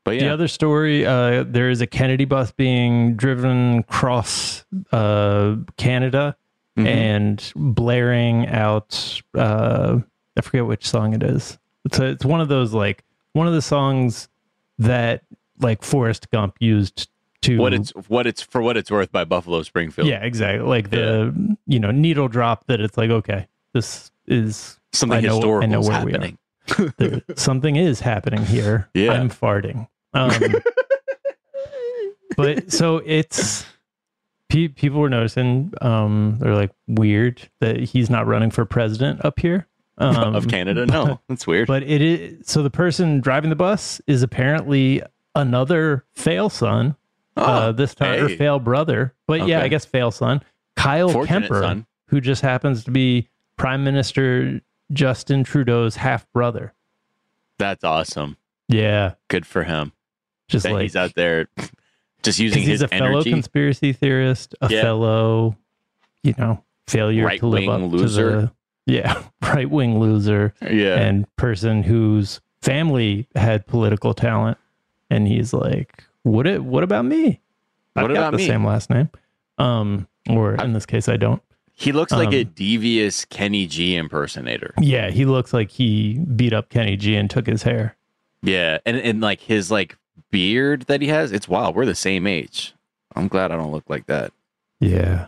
But 0.05 0.19
The 0.19 0.29
other 0.29 0.47
story, 0.47 1.05
uh, 1.05 1.43
there 1.45 1.69
is 1.69 1.81
a 1.81 1.87
Kennedy 1.87 2.23
bus 2.25 2.51
being 2.51 3.15
driven 3.15 3.79
across 3.79 4.63
uh, 4.93 5.55
Canada 5.77 6.37
Mhm. 6.77 6.87
and 6.87 7.51
blaring 7.55 8.47
out. 8.47 9.21
Uh, 9.33 9.99
I 10.37 10.41
forget 10.41 10.65
which 10.65 10.85
song 10.87 11.13
it 11.13 11.23
is. 11.23 11.57
It's 11.85 11.99
a, 11.99 12.05
it's 12.05 12.25
one 12.25 12.39
of 12.41 12.47
those 12.49 12.73
like 12.73 13.03
one 13.33 13.47
of 13.47 13.53
the 13.53 13.61
songs 13.61 14.27
that 14.77 15.23
like 15.59 15.81
Forrest 15.83 16.29
Gump 16.31 16.55
used 16.59 17.09
to 17.43 17.57
what 17.57 17.73
it's 17.73 17.91
what 18.09 18.27
it's 18.27 18.41
for 18.41 18.61
what 18.61 18.75
it's 18.77 18.91
worth 18.91 19.11
by 19.11 19.23
Buffalo 19.23 19.61
Springfield. 19.63 20.07
yeah 20.07 20.23
exactly 20.23 20.67
like 20.67 20.89
the 20.89 21.55
you 21.65 21.79
know 21.79 21.91
needle 21.91 22.27
drop 22.27 22.65
that 22.67 22.81
it's 22.81 22.97
like 22.97 23.09
okay 23.11 23.47
this 23.73 24.11
is 24.27 24.79
something 24.93 25.17
I 25.17 25.21
know- 25.21 25.61
I 25.61 25.65
know 25.67 25.79
where 25.81 26.03
we 26.05 26.13
are. 26.13 26.19
happening. 26.67 27.21
something 27.35 27.75
is 27.75 27.99
happening 28.01 28.43
here. 28.45 28.89
Yeah. 28.93 29.11
I'm 29.13 29.29
farting. 29.29 29.87
Um, 30.15 30.31
but 32.37 32.71
so 32.71 32.97
it's 33.05 33.65
pe- 34.49 34.67
people 34.69 34.99
were 34.99 35.09
noticing. 35.09 35.73
Um, 35.81 36.37
they're 36.39 36.55
like 36.55 36.71
weird 36.87 37.47
that 37.59 37.77
he's 37.79 38.09
not 38.09 38.27
running 38.27 38.51
for 38.51 38.65
president 38.65 39.23
up 39.23 39.39
here 39.39 39.67
um, 39.97 40.35
of 40.35 40.47
Canada. 40.47 40.85
No, 40.85 41.19
that's 41.29 41.45
weird. 41.45 41.67
But 41.67 41.83
it 41.83 42.01
is 42.01 42.47
so 42.47 42.63
the 42.63 42.69
person 42.69 43.21
driving 43.21 43.49
the 43.49 43.55
bus 43.55 44.01
is 44.07 44.23
apparently 44.23 45.01
another 45.35 46.05
fail 46.13 46.49
son. 46.49 46.95
uh, 47.37 47.71
this 47.73 47.93
time 47.93 48.23
or 48.23 48.29
fail 48.29 48.59
brother, 48.59 49.13
but 49.27 49.45
yeah, 49.47 49.61
I 49.61 49.67
guess 49.67 49.85
fail 49.85 50.11
son. 50.11 50.41
Kyle 50.77 51.09
Fortunate 51.09 51.41
Kemper, 51.41 51.61
son. 51.61 51.85
who 52.07 52.21
just 52.21 52.41
happens 52.41 52.83
to 52.85 52.91
be 52.91 53.27
Prime 53.57 53.83
Minister 53.83 54.61
Justin 54.93 55.43
Trudeau's 55.43 55.97
half 55.97 56.31
brother. 56.31 56.73
that's 57.57 57.83
awesome. 57.83 58.37
Yeah, 58.67 59.13
Good 59.27 59.45
for 59.45 59.63
him. 59.63 59.91
Just 60.47 60.65
like 60.65 60.81
he's 60.83 60.95
out 60.95 61.13
there 61.15 61.47
just 62.23 62.39
using 62.39 62.63
his 62.63 62.81
a 62.81 62.87
fellow 62.87 63.05
energy. 63.17 63.31
conspiracy 63.31 63.93
theorist, 63.93 64.55
a 64.61 64.67
Yeah. 64.69 64.81
fellow, 64.81 65.55
you 66.23 66.33
know, 66.37 66.63
failure 66.87 67.29
to 67.37 67.47
live 67.47 67.69
up 67.69 67.91
loser. 67.91 68.29
to 68.31 68.37
the 68.47 68.51
yeah 68.87 69.21
right 69.41 69.69
wing 69.69 69.99
loser 69.99 70.53
yeah. 70.61 70.95
and 70.99 71.25
person 71.37 71.83
whose 71.83 72.41
family 72.61 73.27
had 73.35 73.65
political 73.67 74.13
talent, 74.13 74.57
and 75.09 75.27
he's 75.27 75.53
like, 75.53 76.03
what 76.23 76.45
it 76.47 76.63
what 76.63 76.83
about 76.83 77.05
me? 77.05 77.41
I've 77.95 78.03
What 78.03 78.07
got 78.09 78.17
about 78.17 78.31
the 78.31 78.37
me? 78.37 78.47
same 78.47 78.65
last 78.65 78.89
name, 78.89 79.09
um, 79.57 80.07
or 80.29 80.55
in 80.55 80.73
this 80.73 80.85
case, 80.85 81.07
I 81.07 81.17
don't. 81.17 81.41
he 81.71 81.91
looks 81.91 82.11
like 82.11 82.33
a 82.33 82.41
um, 82.41 82.51
devious 82.55 83.23
Kenny 83.25 83.67
G 83.67 83.95
impersonator. 83.95 84.73
Yeah, 84.79 85.09
he 85.11 85.25
looks 85.25 85.53
like 85.53 85.69
he 85.71 86.19
beat 86.35 86.53
up 86.53 86.69
Kenny 86.69 86.97
G 86.97 87.15
and 87.15 87.29
took 87.29 87.47
his 87.47 87.63
hair. 87.63 87.95
Yeah. 88.41 88.79
And 88.85 88.97
and 88.97 89.21
like 89.21 89.39
his 89.41 89.71
like 89.71 89.97
beard 90.31 90.83
that 90.83 91.01
he 91.01 91.07
has, 91.07 91.31
it's 91.31 91.47
wild. 91.47 91.75
We're 91.75 91.85
the 91.85 91.95
same 91.95 92.27
age. 92.27 92.73
I'm 93.15 93.27
glad 93.27 93.51
I 93.51 93.55
don't 93.55 93.71
look 93.71 93.89
like 93.89 94.07
that. 94.07 94.33
Yeah, 94.79 95.27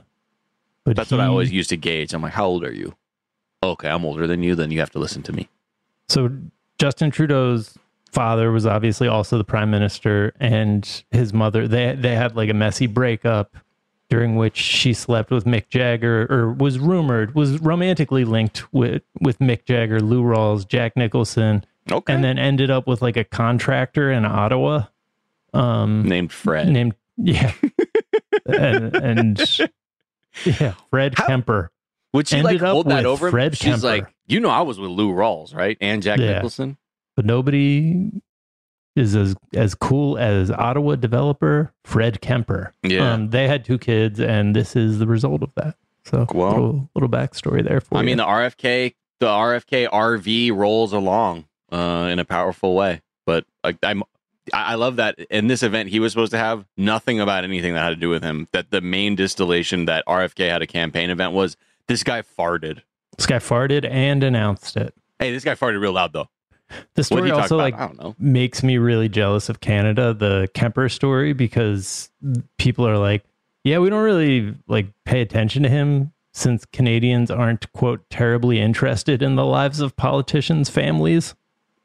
but 0.83 0.95
That's 0.95 1.11
what 1.11 1.19
I 1.19 1.25
always 1.25 1.51
used 1.51 1.69
to 1.69 1.77
gauge. 1.77 2.13
I'm 2.13 2.21
like, 2.21 2.33
how 2.33 2.45
old 2.45 2.63
are 2.63 2.73
you? 2.73 2.95
Okay, 3.61 3.89
I'm 3.89 4.05
older 4.05 4.27
than 4.27 4.43
you, 4.43 4.55
then 4.55 4.71
you 4.71 4.79
have 4.79 4.91
to 4.91 4.99
listen 4.99 5.21
to 5.23 5.33
me. 5.33 5.49
So 6.07 6.29
Justin 6.79 7.11
Trudeau's 7.11 7.77
father 8.11 8.51
was 8.51 8.65
obviously 8.65 9.07
also 9.07 9.37
the 9.37 9.43
prime 9.43 9.69
minister, 9.69 10.33
and 10.39 11.03
his 11.11 11.33
mother 11.33 11.67
they 11.67 11.95
they 11.95 12.15
had 12.15 12.35
like 12.35 12.49
a 12.49 12.53
messy 12.53 12.87
breakup 12.87 13.57
during 14.09 14.37
which 14.37 14.55
she 14.55 14.93
slept 14.93 15.29
with 15.31 15.43
Mick 15.43 15.67
Jagger, 15.67 16.25
or 16.29 16.53
was 16.53 16.79
rumored 16.79 17.35
was 17.35 17.59
romantically 17.59 18.23
linked 18.23 18.71
with 18.73 19.03
with 19.19 19.39
Mick 19.39 19.65
Jagger, 19.65 19.99
Lou 19.99 20.23
Rawls, 20.23 20.67
Jack 20.67 20.95
Nicholson, 20.95 21.65
Okay. 21.91 22.13
and 22.13 22.23
then 22.23 22.37
ended 22.39 22.69
up 22.71 22.87
with 22.87 23.01
like 23.01 23.17
a 23.17 23.23
contractor 23.23 24.11
in 24.11 24.25
Ottawa, 24.25 24.83
um, 25.53 26.03
named 26.03 26.31
Fred. 26.31 26.67
named 26.69 26.95
yeah, 27.17 27.51
and, 28.45 28.95
and 28.95 29.59
yeah, 30.45 30.73
Fred 30.89 31.15
How- 31.17 31.27
Kemper. 31.27 31.71
Would 32.13 32.27
she 32.29 32.37
ended 32.37 32.53
like 32.53 32.61
up 32.61 32.73
hold 32.73 32.89
that 32.89 33.05
over? 33.05 33.29
Fred 33.29 33.55
She's 33.57 33.65
Kemper. 33.81 33.85
like, 33.87 34.07
you 34.27 34.39
know, 34.39 34.49
I 34.49 34.61
was 34.61 34.79
with 34.79 34.89
Lou 34.89 35.11
Rawls, 35.11 35.53
right? 35.53 35.77
And 35.81 36.01
Jack 36.01 36.19
Yeah. 36.19 36.33
Nicholson. 36.33 36.77
but 37.15 37.25
nobody 37.25 38.11
is 38.95 39.15
as 39.15 39.35
as 39.53 39.75
cool 39.75 40.17
as 40.17 40.49
Ottawa 40.49 40.95
developer 40.95 41.73
Fred 41.83 42.21
Kemper. 42.21 42.73
Yeah. 42.81 43.13
um, 43.13 43.29
they 43.31 43.47
had 43.47 43.65
two 43.65 43.77
kids, 43.77 44.19
and 44.19 44.55
this 44.55 44.75
is 44.75 44.99
the 44.99 45.05
result 45.07 45.43
of 45.43 45.51
that. 45.55 45.75
So, 46.05 46.25
Well- 46.33 46.49
little, 46.51 46.89
little 46.95 47.09
backstory 47.09 47.67
there 47.67 47.81
for 47.81 47.97
I 47.97 47.99
you. 48.01 48.05
mean, 48.07 48.17
the 48.17 48.25
RFK, 48.25 48.95
the 49.19 49.27
RFK 49.27 49.87
RV 49.89 50.51
rolls 50.55 50.93
along 50.93 51.45
uh, 51.71 52.09
in 52.11 52.19
a 52.19 52.25
powerful 52.25 52.75
way. 52.75 53.01
But 53.25 53.45
like, 53.63 53.77
I'm, 53.83 54.03
I 54.53 54.73
I 54.73 54.75
love 54.75 54.95
that 54.97 55.19
in 55.29 55.47
this 55.47 55.63
event 55.63 55.89
he 55.89 55.99
was 55.99 56.11
supposed 56.13 56.31
to 56.31 56.37
have 56.37 56.65
nothing 56.77 57.19
about 57.19 57.43
anything 57.43 57.73
that 57.73 57.83
had 57.83 57.89
to 57.89 57.95
do 57.95 58.09
with 58.09 58.23
him. 58.23 58.47
That 58.51 58.71
the 58.71 58.81
main 58.81 59.15
distillation 59.15 59.85
that 59.85 60.05
RFK 60.07 60.49
had 60.49 60.61
a 60.61 60.67
campaign 60.67 61.09
event 61.09 61.33
was 61.33 61.57
this 61.87 62.03
guy 62.03 62.21
farted. 62.21 62.81
this 63.17 63.25
guy 63.25 63.37
farted 63.37 63.89
and 63.89 64.23
announced 64.23 64.77
it. 64.77 64.93
Hey, 65.19 65.31
this 65.31 65.43
guy 65.43 65.55
farted 65.55 65.81
real 65.81 65.93
loud 65.93 66.13
though. 66.13 66.29
The 66.95 67.03
story 67.03 67.21
did 67.21 67.25
he 67.27 67.31
talk 67.31 67.41
also 67.43 67.55
about? 67.55 67.63
like 67.63 67.73
I 67.75 67.87
don't 67.87 67.97
know. 67.97 68.15
makes 68.19 68.61
me 68.61 68.77
really 68.77 69.07
jealous 69.09 69.47
of 69.49 69.61
Canada, 69.61 70.13
the 70.13 70.49
Kemper 70.53 70.89
story, 70.89 71.31
because 71.33 72.09
people 72.57 72.85
are 72.87 72.97
like, 72.97 73.23
yeah, 73.63 73.79
we 73.79 73.89
don't 73.89 74.03
really 74.03 74.53
like 74.67 74.87
pay 75.05 75.21
attention 75.21 75.63
to 75.63 75.69
him 75.69 76.11
since 76.33 76.65
Canadians 76.65 77.31
aren't 77.31 77.71
quote 77.73 78.07
terribly 78.09 78.59
interested 78.59 79.21
in 79.21 79.35
the 79.35 79.45
lives 79.45 79.79
of 79.79 79.95
politicians' 79.95 80.69
families. 80.69 81.35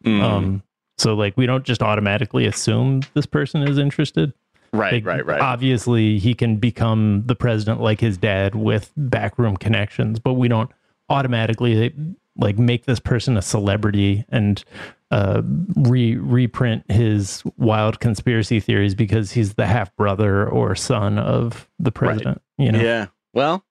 Mm, 0.02 0.22
Um, 0.22 0.62
so 0.98 1.14
like 1.14 1.36
we 1.36 1.46
don't 1.46 1.64
just 1.64 1.82
automatically 1.82 2.46
assume 2.46 3.02
this 3.14 3.26
person 3.26 3.62
is 3.62 3.78
interested. 3.78 4.32
right, 4.72 4.94
Like, 4.94 5.06
right, 5.06 5.26
right. 5.26 5.40
Obviously, 5.40 6.18
he 6.18 6.34
can 6.34 6.56
become 6.56 7.22
the 7.26 7.34
president 7.34 7.80
like 7.80 8.00
his 8.00 8.16
dad 8.16 8.54
with 8.54 8.92
backroom 8.96 9.56
connections, 9.56 10.18
but 10.18 10.34
we 10.34 10.48
don't 10.48 10.70
automatically 11.08 11.92
like 12.36 12.58
make 12.58 12.86
this 12.86 13.00
person 13.00 13.36
a 13.36 13.42
celebrity 13.42 14.24
and 14.30 14.64
uh, 15.10 15.42
re 15.76 16.16
reprint 16.16 16.90
his 16.90 17.42
wild 17.58 18.00
conspiracy 18.00 18.60
theories 18.60 18.94
because 18.94 19.32
he's 19.32 19.54
the 19.54 19.66
half 19.66 19.94
brother 19.96 20.48
or 20.48 20.74
son 20.74 21.18
of 21.18 21.68
the 21.78 21.92
president. 21.92 22.40
You 22.56 22.72
know, 22.72 22.78
yeah, 22.78 22.84
Yeah. 22.84 23.06
Well, 23.34 23.64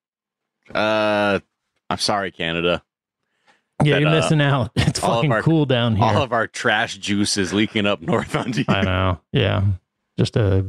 uh, 0.73 1.39
I'm 1.89 1.97
sorry, 1.97 2.31
Canada. 2.31 2.83
You're 3.83 3.99
that, 4.01 4.07
uh, 4.07 4.11
missing 4.11 4.41
out. 4.41 4.71
It's 4.75 4.99
fucking 4.99 5.31
our- 5.31 5.41
cool 5.41 5.65
down 5.65 5.95
here. 5.95 6.05
All 6.05 6.21
of 6.21 6.33
our 6.33 6.47
trash 6.47 6.97
juice 6.97 7.37
is 7.37 7.53
leaking 7.53 7.85
up 7.85 8.01
north 8.01 8.35
onto 8.35 8.59
you. 8.59 8.65
I 8.67 8.81
know. 8.83 9.19
Yeah, 9.31 9.63
just 10.17 10.35
a 10.35 10.65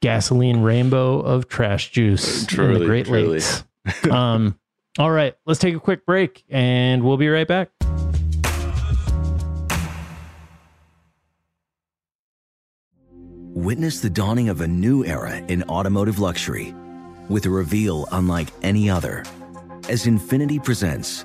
gasoline 0.00 0.62
rainbow 0.62 1.20
of 1.20 1.48
trash 1.48 1.90
juice 1.90 2.50
in 2.52 2.74
the 2.74 2.84
Great 2.86 3.06
truly. 3.06 3.28
Lakes. 3.40 3.64
um, 4.10 4.58
all 4.98 5.10
right, 5.10 5.34
let's 5.46 5.60
take 5.60 5.74
a 5.74 5.80
quick 5.80 6.04
break, 6.04 6.44
and 6.48 7.02
we'll 7.02 7.16
be 7.16 7.28
right 7.28 7.48
back. 7.48 7.70
Witness 13.52 14.00
the 14.00 14.10
dawning 14.10 14.48
of 14.48 14.60
a 14.60 14.68
new 14.68 15.04
era 15.04 15.36
in 15.36 15.62
automotive 15.64 16.18
luxury 16.18 16.74
with 17.28 17.46
a 17.46 17.50
reveal 17.50 18.06
unlike 18.12 18.48
any 18.62 18.88
other 18.88 19.24
as 19.88 20.06
Infiniti 20.06 20.62
presents 20.64 21.24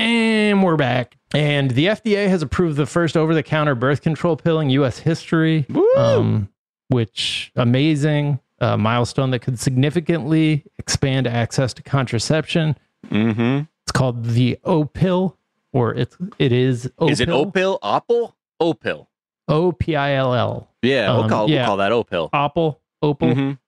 And 0.00 0.62
we're 0.62 0.76
back. 0.76 1.18
And 1.34 1.72
the 1.72 1.86
FDA 1.86 2.26
has 2.28 2.40
approved 2.40 2.78
the 2.78 2.86
first 2.86 3.18
over 3.18 3.34
the 3.34 3.42
counter 3.42 3.74
birth 3.74 4.00
control 4.00 4.34
pill 4.34 4.58
in 4.58 4.70
US 4.70 4.98
history, 4.98 5.66
um, 5.94 6.48
which 6.88 7.52
amazing 7.54 8.40
uh, 8.62 8.78
milestone 8.78 9.30
that 9.32 9.40
could 9.40 9.58
significantly 9.58 10.64
expand 10.78 11.26
access 11.26 11.74
to 11.74 11.82
contraception. 11.82 12.78
Mm-hmm. 13.08 13.64
It's 13.84 13.92
called 13.92 14.24
the 14.24 14.58
O 14.64 14.84
pill, 14.86 15.36
or 15.74 15.94
it's 15.94 16.16
it 16.38 16.50
is 16.50 16.90
O 16.98 17.10
Is 17.10 17.20
it 17.20 17.28
Opill? 17.28 17.78
Opal? 17.82 18.34
Opill. 18.58 19.06
O 19.48 19.72
P 19.72 19.96
I 19.96 20.14
L 20.14 20.34
L. 20.34 20.70
Yeah, 20.80 21.12
we'll 21.12 21.24
Um, 21.24 21.28
call 21.28 21.50
yeah. 21.50 21.58
we'll 21.58 21.66
call 21.66 21.76
that 21.76 21.92
Opill. 21.92 22.30
Opal, 22.32 22.80
opal, 23.02 23.28
Mhm. 23.28 23.58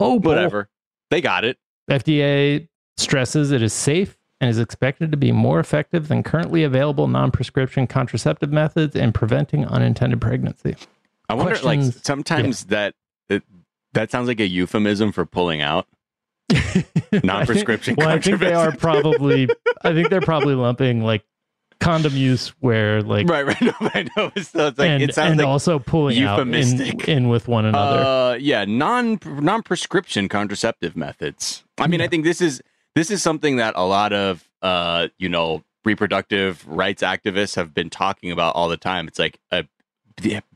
opal. 0.00 0.30
Whatever. 0.30 0.70
They 1.10 1.20
got 1.20 1.44
it. 1.44 1.58
FDA 1.90 2.66
stresses 2.96 3.50
it 3.50 3.60
is 3.62 3.74
safe 3.74 4.16
and 4.40 4.48
is 4.48 4.58
expected 4.58 5.10
to 5.10 5.16
be 5.16 5.32
more 5.32 5.60
effective 5.60 6.08
than 6.08 6.22
currently 6.22 6.62
available 6.64 7.06
non-prescription 7.06 7.86
contraceptive 7.86 8.50
methods 8.50 8.96
in 8.96 9.12
preventing 9.12 9.66
unintended 9.66 10.20
pregnancy. 10.20 10.76
I 11.28 11.34
wonder, 11.34 11.52
like, 11.54 11.62
Questions? 11.62 12.00
sometimes 12.02 12.64
that 12.66 12.94
it, 13.28 13.42
that 13.92 14.10
sounds 14.10 14.28
like 14.28 14.40
a 14.40 14.46
euphemism 14.46 15.12
for 15.12 15.26
pulling 15.26 15.60
out. 15.60 15.86
Non-prescription 17.22 17.94
well, 17.96 18.08
I 18.08 18.18
think 18.18 18.40
they 18.40 18.52
are 18.52 18.72
probably. 18.74 19.48
I 19.82 19.92
think 19.92 20.10
they're 20.10 20.20
probably 20.20 20.54
lumping 20.54 21.02
like 21.02 21.24
condom 21.80 22.14
use 22.14 22.48
where 22.60 23.02
like 23.02 23.28
right, 23.28 23.46
right. 23.46 23.60
No, 23.62 23.72
I 23.80 24.06
know. 24.16 24.30
So 24.42 24.68
it's 24.68 24.78
like 24.78 24.88
and, 24.88 25.02
it 25.02 25.14
sounds 25.14 25.32
and 25.32 25.38
like 25.38 25.46
also 25.46 25.78
pulling 25.78 26.22
out 26.22 26.40
in, 26.40 27.00
in 27.08 27.28
with 27.28 27.48
one 27.48 27.64
another. 27.64 28.02
Uh, 28.02 28.34
yeah, 28.34 28.64
non 28.64 29.18
non 29.24 29.62
prescription 29.62 30.28
contraceptive 30.28 30.96
methods. 30.96 31.64
I 31.78 31.86
mean, 31.86 32.00
I 32.00 32.08
think 32.08 32.24
this 32.24 32.40
is 32.40 32.60
this 32.94 33.10
is 33.10 33.22
something 33.22 33.56
that 33.56 33.74
a 33.76 33.84
lot 33.84 34.12
of 34.12 34.48
uh, 34.62 35.08
you 35.18 35.28
know, 35.28 35.64
reproductive 35.84 36.66
rights 36.66 37.02
activists 37.02 37.56
have 37.56 37.72
been 37.74 37.90
talking 37.90 38.30
about 38.30 38.54
all 38.54 38.68
the 38.68 38.76
time. 38.76 39.08
It's 39.08 39.18
like 39.18 39.38
a, 39.50 39.64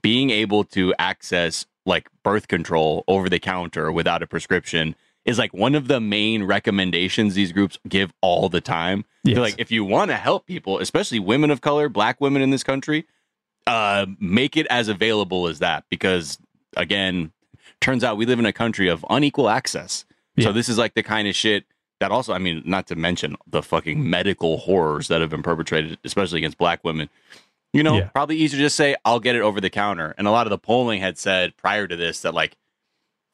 being 0.03 0.31
able 0.31 0.65
to 0.65 0.95
access 0.99 1.65
like 1.87 2.09
birth 2.23 2.49
control 2.49 3.05
over 3.09 3.29
the 3.29 3.39
counter 3.39 3.91
without 3.91 4.23
a 4.23 4.27
prescription 4.27 4.95
is 5.25 5.39
like 5.39 5.55
one 5.55 5.75
of 5.75 5.89
the 5.89 6.01
main 6.01 6.45
recommendations 6.45 7.35
these 7.35 7.53
groups 7.53 7.79
give 7.89 8.13
all 8.21 8.49
the 8.51 8.61
time. 8.61 9.05
Yes. 9.23 9.39
like 9.39 9.55
if 9.57 9.71
you 9.71 9.85
want 9.85 10.11
to 10.11 10.17
help 10.17 10.47
people, 10.47 10.79
especially 10.79 11.19
women 11.19 11.51
of 11.51 11.63
color, 11.63 11.89
black 11.89 12.21
women 12.21 12.43
in 12.43 12.51
this 12.51 12.63
country, 12.63 13.07
uh, 13.67 14.05
make 14.21 14.57
it 14.59 14.67
as 14.69 14.89
available 14.89 15.47
as 15.47 15.61
that 15.61 15.85
because 15.89 16.39
again, 16.77 17.33
turns 17.81 18.05
out 18.05 18.19
we 18.19 18.27
live 18.27 18.39
in 18.39 18.45
a 18.45 18.53
country 18.53 18.89
of 18.89 19.05
unequal 19.09 19.49
access. 19.49 20.05
Yeah. 20.37 20.45
So 20.45 20.53
this 20.53 20.69
is 20.69 20.77
like 20.77 20.93
the 20.93 21.03
kind 21.03 21.27
of 21.27 21.35
shit 21.35 21.65
that 22.01 22.11
also, 22.11 22.33
I 22.33 22.39
mean, 22.39 22.63
not 22.65 22.87
to 22.89 22.97
mention 22.97 23.37
the 23.47 23.63
fucking 23.63 24.09
medical 24.09 24.59
horrors 24.59 25.09
that 25.09 25.21
have 25.21 25.31
been 25.31 25.43
perpetrated, 25.43 25.99
especially 26.05 26.39
against 26.39 26.59
black 26.59 26.83
women. 26.85 27.09
You 27.73 27.83
know, 27.83 27.97
Yeah. 27.99 28.09
probably 28.09 28.37
easier 28.37 28.59
to 28.59 28.65
just 28.65 28.77
say, 28.77 28.95
I'll 29.05 29.21
get 29.21 29.37
it 29.37 29.43
over 29.43 29.61
the 29.61 29.71
counter. 29.71 30.15
And 30.19 30.27
a 30.27 30.31
lot 30.31 30.47
of 30.47 30.51
the 30.51 30.59
polling 30.59 31.01
had 31.01 31.19
said 31.19 31.57
prior 31.57 31.87
to 31.87 31.97
this 31.97 32.21
that 32.23 32.35
like 32.35 32.57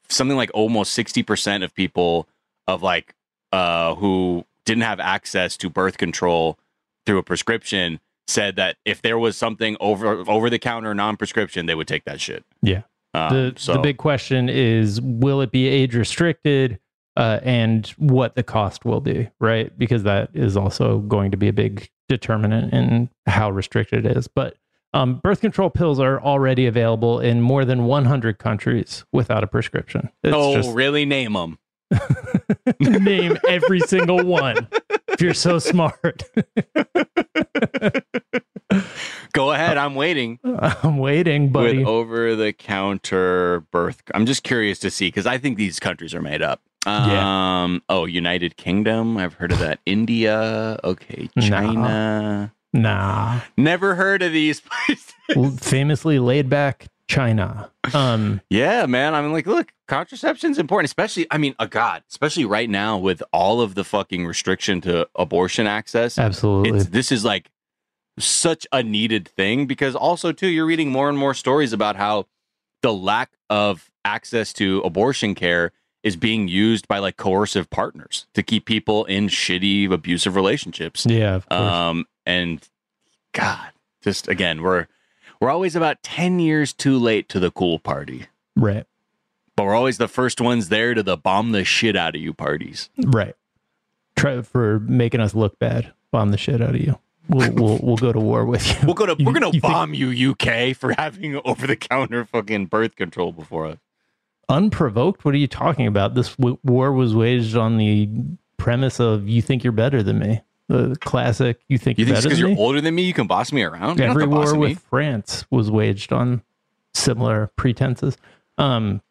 something 0.09 0.37
like 0.37 0.51
almost 0.53 0.97
60% 0.97 1.63
of 1.63 1.73
people 1.73 2.27
of 2.67 2.81
like 2.83 3.15
uh 3.51 3.95
who 3.95 4.45
didn't 4.65 4.83
have 4.83 4.99
access 4.99 5.57
to 5.57 5.69
birth 5.69 5.97
control 5.97 6.57
through 7.05 7.17
a 7.17 7.23
prescription 7.23 7.99
said 8.27 8.55
that 8.55 8.77
if 8.85 9.01
there 9.01 9.17
was 9.17 9.35
something 9.35 9.75
over 9.81 10.23
over 10.29 10.49
the 10.49 10.59
counter 10.59 10.93
non-prescription 10.93 11.65
they 11.65 11.75
would 11.75 11.87
take 11.87 12.05
that 12.05 12.21
shit 12.21 12.45
Yeah. 12.61 12.83
um, 13.13 13.33
the 13.33 13.53
so 13.57 13.73
the 13.73 13.79
big 13.79 13.97
question 13.97 14.47
is 14.47 15.01
will 15.01 15.41
it 15.41 15.51
be 15.51 15.67
age 15.67 15.95
restricted 15.95 16.79
uh, 17.21 17.39
and 17.43 17.87
what 17.97 18.35
the 18.35 18.41
cost 18.41 18.83
will 18.83 18.99
be 18.99 19.29
right? 19.39 19.77
Because 19.77 20.03
that 20.03 20.29
is 20.33 20.57
also 20.57 20.99
going 20.99 21.29
to 21.31 21.37
be 21.37 21.47
a 21.47 21.53
big 21.53 21.87
determinant 22.09 22.73
in 22.73 23.09
how 23.27 23.51
restricted 23.51 24.05
it 24.05 24.17
is. 24.17 24.27
But 24.27 24.55
um, 24.93 25.19
birth 25.19 25.39
control 25.39 25.69
pills 25.69 25.99
are 25.99 26.19
already 26.21 26.65
available 26.65 27.19
in 27.19 27.41
more 27.41 27.63
than 27.63 27.85
100 27.85 28.39
countries 28.39 29.05
without 29.13 29.43
a 29.43 29.47
prescription. 29.47 30.09
It's 30.23 30.35
oh 30.35 30.55
just 30.55 30.73
really? 30.73 31.05
Name 31.05 31.33
them 31.33 31.59
name 32.79 33.37
every 33.47 33.81
single 33.81 34.23
one 34.25 34.67
if 35.09 35.21
you're 35.21 35.33
so 35.33 35.59
smart. 35.59 36.23
Go 39.33 39.51
ahead 39.51 39.77
i'm 39.77 39.95
waiting. 39.95 40.39
I'm 40.43 40.97
waiting 40.97 41.51
buddy. 41.51 41.79
With 41.79 41.87
over 41.87 42.35
the 42.35 42.51
counter 42.53 43.61
birth 43.71 44.01
i'm 44.13 44.25
just 44.25 44.43
curious 44.43 44.79
to 44.79 44.89
see 44.89 45.07
because 45.07 45.25
i 45.25 45.37
think 45.37 45.57
these 45.57 45.79
countries 45.79 46.13
are 46.13 46.21
made 46.21 46.41
up 46.41 46.61
Yeah. 46.85 47.63
um 47.63 47.83
oh 47.89 48.05
united 48.05 48.57
kingdom. 48.57 49.17
I've 49.17 49.35
heard 49.35 49.51
of 49.51 49.59
that. 49.59 49.79
India. 49.85 50.79
Okay 50.83 51.29
china. 51.39 52.53
Nah. 52.73 53.41
Never 53.57 53.95
heard 53.95 54.21
of 54.21 54.31
these 54.31 54.61
places. 54.85 55.13
Famously 55.61 56.19
laid 56.19 56.49
back 56.49 56.87
china. 57.07 57.69
Um 57.93 58.41
Yeah, 58.49 58.85
man. 58.85 59.13
I 59.13 59.21
mean, 59.21 59.31
like, 59.33 59.45
look, 59.45 59.71
contraception's 59.87 60.57
important, 60.57 60.87
especially, 60.87 61.27
I 61.29 61.37
mean, 61.37 61.53
a 61.59 61.67
God, 61.67 62.03
especially 62.09 62.45
right 62.45 62.69
now 62.69 62.97
with 62.97 63.21
all 63.33 63.59
of 63.61 63.75
the 63.75 63.83
fucking 63.83 64.25
restriction 64.25 64.79
to 64.81 65.07
abortion 65.15 65.67
access. 65.67 66.17
absolutely. 66.17 66.79
It's, 66.79 66.89
this 66.89 67.11
is 67.11 67.25
like 67.25 67.49
such 68.19 68.65
a 68.71 68.81
needed 68.83 69.27
thing 69.27 69.65
because 69.67 69.95
also, 69.95 70.31
too, 70.31 70.47
you're 70.47 70.65
reading 70.65 70.89
more 70.91 71.09
and 71.09 71.17
more 71.17 71.33
stories 71.33 71.73
about 71.73 71.95
how 71.95 72.25
the 72.81 72.93
lack 72.93 73.31
of 73.49 73.89
access 74.05 74.53
to 74.53 74.79
abortion 74.81 75.35
care 75.35 75.71
is 76.03 76.15
being 76.15 76.47
used 76.47 76.87
by 76.87 76.97
like 76.99 77.17
coercive 77.17 77.69
partners 77.69 78.25
to 78.33 78.41
keep 78.43 78.65
people 78.65 79.05
in 79.05 79.27
shitty, 79.27 79.91
abusive 79.91 80.35
relationships. 80.35 81.05
yeah 81.09 81.35
of. 81.35 81.51
Um, 81.51 82.05
and 82.25 82.67
God, 83.33 83.69
Just 84.01 84.27
again, 84.27 84.61
we're 84.61 84.87
we're 85.39 85.49
always 85.51 85.75
about 85.75 86.01
ten 86.03 86.39
years 86.39 86.73
too 86.73 86.97
late 86.97 87.29
to 87.29 87.39
the 87.39 87.51
cool 87.51 87.79
party, 87.79 88.25
Right. 88.55 88.85
but 89.55 89.65
we're 89.65 89.75
always 89.75 89.97
the 89.97 90.07
first 90.07 90.39
ones 90.41 90.69
there 90.69 90.93
to 90.93 91.03
the 91.03 91.17
bomb 91.17 91.51
the 91.51 91.63
shit 91.63 91.95
out 91.95 92.15
of 92.15 92.21
you 92.21 92.33
parties. 92.33 92.89
Right. 92.97 93.35
Try 94.15 94.41
for 94.41 94.79
making 94.81 95.19
us 95.21 95.33
look 95.33 95.57
bad. 95.59 95.93
Bomb 96.11 96.29
the 96.31 96.37
shit 96.37 96.61
out 96.61 96.75
of 96.75 96.81
you. 96.81 96.99
We'll 97.29 97.51
we'll, 97.53 97.79
we'll 97.81 97.95
go 97.97 98.11
to 98.11 98.19
war 98.19 98.45
with 98.45 98.67
you. 98.67 98.75
We'll 98.85 98.93
go 98.95 99.05
to 99.05 99.15
You- 99.17 99.25
we're 99.25 99.33
gonna 99.33 99.47
you 99.47 99.61
think- 99.61 99.63
bomb 99.63 99.93
you, 99.93 100.31
UK, 100.31 100.75
for 100.75 100.93
having 100.97 101.39
over 101.45 101.65
the 101.67 101.75
counter 101.77 102.25
fucking 102.25 102.65
birth 102.67 102.95
control 102.95 103.31
before 103.31 103.67
us. 103.67 103.77
Unprovoked. 104.49 105.23
What 105.25 105.33
are 105.33 105.37
you 105.37 105.47
talking 105.47 105.87
about? 105.87 106.13
This 106.15 106.35
w- 106.35 106.57
war 106.63 106.91
was 106.91 107.15
waged 107.15 107.55
on 107.55 107.77
the 107.77 108.09
premise 108.57 108.99
of 108.99 109.27
you 109.27 109.41
think 109.41 109.63
you're 109.63 109.71
better 109.73 110.03
than 110.03 110.19
me. 110.19 110.41
The 110.67 110.95
classic, 111.01 111.59
you 111.67 111.77
think 111.77 111.97
You 111.97 112.05
you're 112.05 112.15
think 112.15 112.17
better 112.17 112.29
because 112.29 112.39
you're 112.39 112.49
me. 112.49 112.57
older 112.57 112.79
than 112.81 112.95
me, 112.95 113.03
you 113.03 113.13
can 113.13 113.27
boss 113.27 113.51
me 113.51 113.63
around? 113.63 113.99
You 113.99 114.05
Every 114.05 114.23
have 114.23 114.29
to 114.31 114.35
boss 114.35 114.51
war 114.53 114.61
me. 114.61 114.69
with 114.69 114.79
France 114.79 115.45
was 115.49 115.69
waged 115.71 116.13
on 116.13 116.41
similar 116.93 117.51
pretenses. 117.55 118.17
Um, 118.57 119.01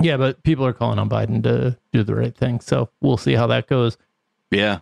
yeah, 0.00 0.16
but 0.16 0.42
people 0.42 0.66
are 0.66 0.72
calling 0.72 0.98
on 0.98 1.08
Biden 1.08 1.42
to 1.44 1.76
do 1.92 2.02
the 2.02 2.14
right 2.14 2.34
thing. 2.36 2.60
So 2.60 2.88
we'll 3.00 3.16
see 3.16 3.34
how 3.34 3.46
that 3.48 3.68
goes. 3.68 3.96
Yeah. 4.50 4.80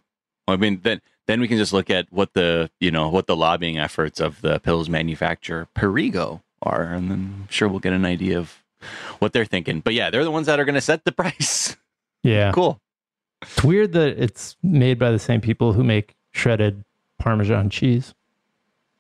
I 0.49 0.57
mean, 0.57 0.81
then 0.83 1.01
then 1.27 1.41
we 1.41 1.49
can 1.49 1.57
just 1.59 1.73
look 1.73 1.89
at 1.91 2.07
what 2.11 2.33
the 2.35 2.71
you 2.81 2.91
know 2.91 3.09
what 3.09 3.27
the 3.27 3.37
lobbying 3.37 3.79
efforts 3.79 4.19
of 4.21 4.41
the 4.41 4.59
pills 4.59 4.89
manufacturer 4.89 5.69
Perrigo 5.77 6.43
are, 6.63 6.83
and 6.85 7.11
then 7.11 7.35
I'm 7.43 7.49
sure 7.49 7.69
we'll 7.69 7.79
get 7.79 7.93
an 7.93 8.05
idea 8.05 8.39
of 8.39 8.62
what 9.19 9.33
they're 9.33 9.45
thinking. 9.45 9.81
But 9.81 9.95
yeah, 9.95 10.11
they're 10.11 10.25
the 10.25 10.31
ones 10.31 10.47
that 10.47 10.59
are 10.61 10.65
going 10.65 10.75
to 10.75 10.81
set 10.81 11.05
the 11.05 11.13
price. 11.23 11.77
Yeah. 12.23 12.53
cool. 12.53 12.81
It's 13.43 13.65
weird 13.65 13.93
that 13.95 14.23
it's 14.23 14.57
made 14.63 14.99
by 14.99 15.11
the 15.11 15.19
same 15.19 15.41
people 15.41 15.73
who 15.73 15.83
make 15.83 16.15
shredded 16.31 16.85
Parmesan 17.19 17.71
cheese. 17.71 18.15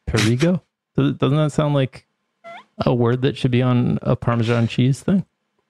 Perrigo? 0.09 0.61
Does- 0.97 1.15
Doesn't 1.15 1.39
that 1.39 1.53
sound 1.53 1.75
like 1.75 2.07
a 2.85 2.93
word 2.95 3.23
that 3.23 3.37
should 3.37 3.51
be 3.53 3.63
on 3.63 3.99
a 4.03 4.17
Parmesan 4.17 4.67
cheese 4.67 5.01
thing? 5.01 5.25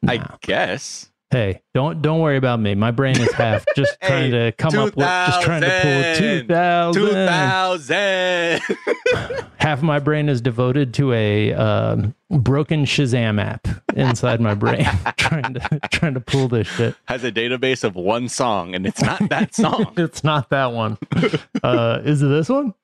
I 0.08 0.26
guess. 0.40 1.11
Hey, 1.32 1.62
don't 1.72 2.02
don't 2.02 2.20
worry 2.20 2.36
about 2.36 2.60
me. 2.60 2.74
My 2.74 2.90
brain 2.90 3.18
is 3.18 3.32
half 3.32 3.64
just 3.74 3.96
Hey, 4.02 4.08
trying 4.08 4.30
to 4.32 4.52
come 4.52 4.78
up 4.78 4.94
with 4.94 5.06
just 5.06 5.40
trying 5.40 5.62
to 5.62 5.80
pull 5.82 6.14
2000. 6.14 7.02
2000. 7.02 8.60
Half 9.56 9.78
of 9.78 9.84
my 9.84 9.98
brain 9.98 10.28
is 10.28 10.42
devoted 10.42 10.92
to 10.94 11.14
a 11.14 11.54
um, 11.54 12.14
broken 12.28 12.84
Shazam 12.84 13.40
app 13.40 13.66
inside 13.96 14.42
my 14.42 14.52
brain 14.52 14.84
trying 15.16 15.54
to 15.54 15.80
trying 15.90 16.12
to 16.12 16.20
pull 16.20 16.48
this 16.48 16.66
shit. 16.66 16.96
Has 17.06 17.24
a 17.24 17.32
database 17.32 17.82
of 17.82 17.94
one 17.94 18.28
song, 18.28 18.74
and 18.74 18.84
it's 18.84 19.00
not 19.00 19.26
that 19.30 19.54
song. 19.54 19.94
It's 19.96 20.22
not 20.22 20.50
that 20.50 20.72
one. 20.72 20.98
Uh, 21.62 22.02
is 22.04 22.22
it 22.22 22.26
this 22.26 22.50
one? 22.50 22.74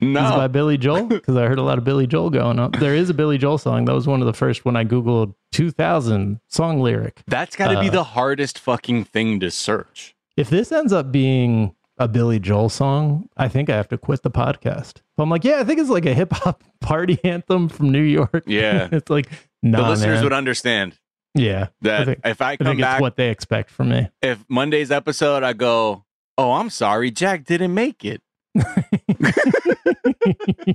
Is 0.00 0.08
it 0.08 0.12
by. 0.14 0.46
Billy 0.48 0.76
Joel? 0.76 1.06
Because 1.06 1.36
I 1.36 1.46
heard 1.46 1.58
a 1.58 1.62
lot 1.62 1.78
of 1.78 1.84
Billy 1.84 2.06
Joel 2.06 2.30
going 2.30 2.58
on. 2.58 2.72
There 2.72 2.94
is 2.94 3.08
a 3.10 3.14
Billy 3.14 3.38
Joel 3.38 3.58
song. 3.58 3.86
That 3.86 3.94
was 3.94 4.06
one 4.06 4.20
of 4.20 4.26
the 4.26 4.34
first 4.34 4.64
when 4.64 4.76
I 4.76 4.84
Googled 4.84 5.34
2000 5.52 6.40
song 6.48 6.80
lyric. 6.80 7.22
That's 7.26 7.56
got 7.56 7.72
to 7.72 7.80
be 7.80 7.88
Uh, 7.88 7.92
the 7.92 8.04
hardest 8.04 8.58
fucking 8.58 9.04
thing 9.04 9.40
to 9.40 9.50
search. 9.50 10.14
If 10.36 10.50
this 10.50 10.70
ends 10.70 10.92
up 10.92 11.10
being 11.10 11.74
a 11.98 12.06
Billy 12.08 12.38
Joel 12.38 12.68
song, 12.68 13.28
I 13.38 13.48
think 13.48 13.70
I 13.70 13.76
have 13.76 13.88
to 13.88 13.96
quit 13.96 14.22
the 14.22 14.30
podcast. 14.30 14.96
I'm 15.16 15.30
like, 15.30 15.44
yeah, 15.44 15.60
I 15.60 15.64
think 15.64 15.80
it's 15.80 15.88
like 15.88 16.04
a 16.04 16.12
hip 16.12 16.30
hop 16.32 16.62
party 16.80 17.18
anthem 17.24 17.68
from 17.70 17.90
New 17.90 18.02
York. 18.02 18.44
Yeah. 18.46 18.88
it's 18.92 19.08
like, 19.08 19.30
no, 19.62 19.82
the 19.82 19.88
listeners 19.90 20.16
man. 20.16 20.24
would 20.24 20.32
understand 20.34 20.98
yeah. 21.34 21.68
that 21.80 22.02
I 22.02 22.04
think, 22.04 22.20
if 22.24 22.42
I 22.42 22.50
I 22.52 22.56
come 22.58 22.66
think 22.66 22.80
back 22.80 23.00
what 23.00 23.16
they 23.16 23.30
expect 23.30 23.70
from 23.70 23.88
me. 23.88 24.08
if 24.20 24.44
Monday's 24.48 24.90
episode, 24.90 25.42
I 25.42 25.54
go, 25.54 26.04
"Oh, 26.36 26.52
I'm 26.52 26.68
sorry, 26.70 27.10
Jack 27.10 27.44
didn't 27.44 27.72
make 27.72 28.04
it." 28.04 28.20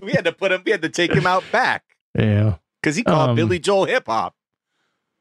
we 0.01 0.11
had 0.11 0.25
to 0.25 0.33
put 0.37 0.51
him. 0.51 0.63
We 0.65 0.71
had 0.71 0.81
to 0.81 0.89
take 0.89 1.13
him 1.13 1.25
out 1.27 1.43
back 1.51 1.83
Yeah. 2.17 2.55
because 2.81 2.95
he 2.95 3.03
called 3.03 3.31
Um, 3.31 3.35
Billy 3.35 3.59
Joel 3.59 3.85
hip 3.85 4.07
hop. 4.07 4.35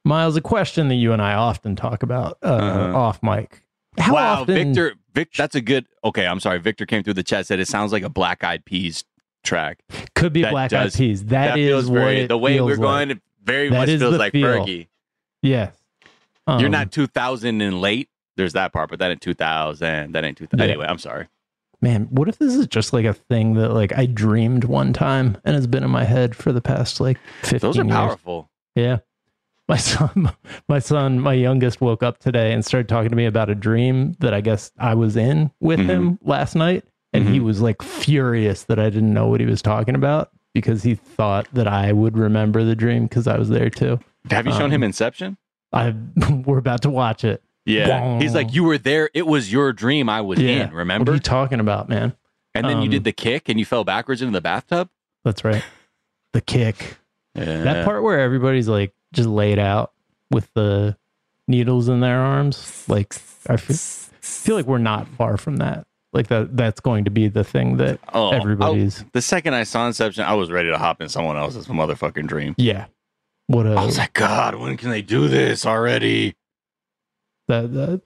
Miles, 0.05 0.37
a 0.37 0.41
question 0.41 0.89
that 0.89 0.95
you 0.95 1.13
and 1.13 1.21
I 1.21 1.35
often 1.35 1.77
talk 1.77 2.03
about 2.03 2.39
uh, 2.43 2.47
Uh-huh. 2.47 2.97
off 2.99 3.23
mic. 3.23 3.63
How 3.99 4.15
wow, 4.15 4.41
often, 4.43 4.55
Victor. 4.55 4.95
Vic, 5.15 5.31
that's 5.37 5.55
a 5.57 5.61
good. 5.61 5.87
Okay, 6.05 6.27
I'm 6.27 6.41
sorry. 6.41 6.59
Victor 6.59 6.87
came 6.87 7.03
through 7.03 7.15
the 7.15 7.23
chat. 7.25 7.47
Said 7.47 7.59
it 7.61 7.67
sounds 7.69 7.93
like 7.93 8.03
a 8.05 8.09
Black 8.09 8.43
Eyed 8.45 8.65
Peas 8.65 9.05
track. 9.45 9.81
could 10.15 10.33
be 10.33 10.43
that 10.43 10.53
Black 10.53 10.73
Eyed 10.73 10.93
Peas. 10.95 11.25
that 11.27 11.55
feels 11.55 11.85
is 11.85 11.91
what 11.91 11.99
very 12.01 12.27
the 12.27 12.39
way 12.39 12.61
we're 12.61 12.77
like. 12.77 12.81
going. 12.81 13.11
It 13.11 13.19
very 13.43 13.69
That 13.69 13.79
much 13.89 13.99
feels 13.99 14.17
like 14.17 14.33
feel. 14.33 14.47
Fergie. 14.47 14.87
Yes. 15.43 15.75
You're 16.47 16.67
Um, 16.67 16.71
not 16.73 16.93
2000 16.93 17.61
and 17.61 17.81
late. 17.81 18.09
There's 18.37 18.53
that 18.55 18.73
part, 18.73 18.89
but 18.91 19.01
that 19.01 19.11
ain't 19.11 19.21
2000. 19.21 20.13
That 20.13 20.25
ain't 20.25 20.39
2000. 20.39 20.59
Yeah. 20.59 20.65
Anyway, 20.73 20.87
I'm 20.89 20.99
sorry. 20.99 21.27
Man 21.81 22.07
what 22.11 22.29
if 22.29 22.39
this 22.39 22.55
is 22.55 22.67
just 22.67 22.93
like 22.93 23.05
a 23.05 23.13
thing 23.15 23.55
that 23.55 23.71
like 23.71 23.97
i 23.97 24.07
dreamed 24.07 24.65
one 24.65 24.93
time 24.93 25.37
and 25.45 25.55
has 25.55 25.67
been 25.67 25.83
in 25.85 25.91
my 25.91 26.05
head 26.05 26.35
for 26.37 26.53
the 26.53 26.61
past 26.61 27.01
like 27.01 27.19
15 27.43 27.59
Those 27.61 27.79
are 27.79 27.85
years 27.85 27.95
powerful. 27.95 28.51
yeah 28.75 28.99
my 29.69 29.77
son 29.93 30.33
my 30.69 30.79
son 30.79 31.21
my 31.21 31.33
youngest 31.35 31.81
woke 31.81 32.03
up 32.03 32.19
today 32.19 32.53
and 32.53 32.65
started 32.65 32.89
talking 32.89 33.11
to 33.11 33.17
me 33.17 33.27
about 33.27 33.49
a 33.51 33.55
dream 33.55 34.15
that 34.21 34.35
i 34.35 34.41
guess 34.41 34.73
i 34.79 34.95
was 34.95 35.17
in 35.17 35.51
with 35.61 35.81
Mhm. 35.81 35.87
him 35.87 36.19
last 36.23 36.55
night 36.55 36.85
and 37.13 37.29
he 37.29 37.39
Mhm. 37.41 37.45
was 37.45 37.61
like 37.61 37.83
furious 37.83 38.65
that 38.65 38.79
i 38.79 38.91
didn't 38.91 39.13
know 39.15 39.27
what 39.29 39.41
he 39.41 39.47
was 39.47 39.63
talking 39.63 39.95
about 39.95 40.31
because 40.55 40.83
he 40.83 40.95
thought 40.95 41.47
that 41.55 41.67
i 41.69 41.93
would 41.93 42.17
remember 42.19 42.65
the 42.65 42.77
dream 42.77 43.05
because 43.05 43.27
i 43.27 43.39
was 43.39 43.49
there 43.49 43.71
too 43.71 43.99
Have 44.31 44.47
you 44.47 44.53
shown 44.53 44.65
Um, 44.65 44.73
him 44.73 44.83
Inception? 44.83 45.37
i 45.73 45.95
we're 46.45 46.59
about 46.59 46.83
to 46.83 46.91
watch 46.91 47.25
it 47.25 47.43
Yeah. 47.71 48.19
He's 48.21 48.35
like, 48.35 48.53
you 48.55 48.65
were 48.65 48.79
there. 48.79 49.11
It 49.15 49.27
was 49.27 49.51
your 49.53 49.73
dream. 49.73 50.09
I 50.09 50.21
was 50.21 50.39
yeah 50.39 50.49
in. 50.51 50.61
what 50.69 50.75
Remember? 50.77 51.13
are 51.13 51.15
you 51.15 51.21
talking 51.21 51.61
about 51.61 51.89
man 51.89 52.15
and 52.55 52.67
then 52.67 52.79
you 52.79 52.85
um, 52.85 52.91
did 52.91 53.05
the 53.05 53.13
kick 53.13 53.49
and 53.49 53.59
you 53.59 53.65
fell 53.65 53.85
backwards 53.85 54.23
into 54.23 54.33
the 54.33 54.41
bathtub. 54.41 54.89
that's 55.25 55.45
right 55.45 55.63
the 56.33 56.41
kick 56.41 56.97
Yeah. 57.35 57.63
That 57.63 57.85
part 57.85 58.03
where 58.03 58.21
everybody's 58.21 58.69
like 58.69 58.93
just 59.13 59.29
laid 59.29 59.59
out 59.59 59.93
with 60.31 60.49
the 60.55 60.97
needles 61.49 61.89
in 61.89 62.01
their 62.01 62.21
arms, 62.21 62.85
like 62.89 63.15
I 63.49 63.57
feel, 63.57 63.77
feel 64.21 64.57
like 64.57 64.67
we're 64.67 64.79
not 64.79 65.09
far 65.09 65.37
from 65.37 65.57
that. 65.57 65.87
Like 66.13 66.27
that 66.29 66.57
that's 66.57 66.81
going 66.81 67.05
to 67.05 67.11
be 67.11 67.29
the 67.29 67.45
thing 67.45 67.77
that 67.79 67.99
Oh, 68.13 68.31
everybody's 68.31 69.03
I- 69.03 69.07
the 69.13 69.23
second 69.23 69.55
I 69.55 69.63
saw 69.65 69.87
Inception, 69.87 70.25
I 70.25 70.35
was 70.35 70.51
ready 70.51 70.71
to 70.71 70.79
hop 70.79 71.01
in 71.01 71.09
someone 71.09 71.37
else's 71.37 71.67
motherfucking 71.69 72.27
dream. 72.27 72.55
yeah. 72.59 72.87
What 73.47 73.67
a 73.67 73.71
I 73.75 73.85
was 73.85 73.99
like, 73.99 74.13
God, 74.13 74.55
when 74.55 74.77
can 74.77 74.91
they 74.91 75.03
do 75.03 75.27
this 75.27 75.67
already? 75.67 76.37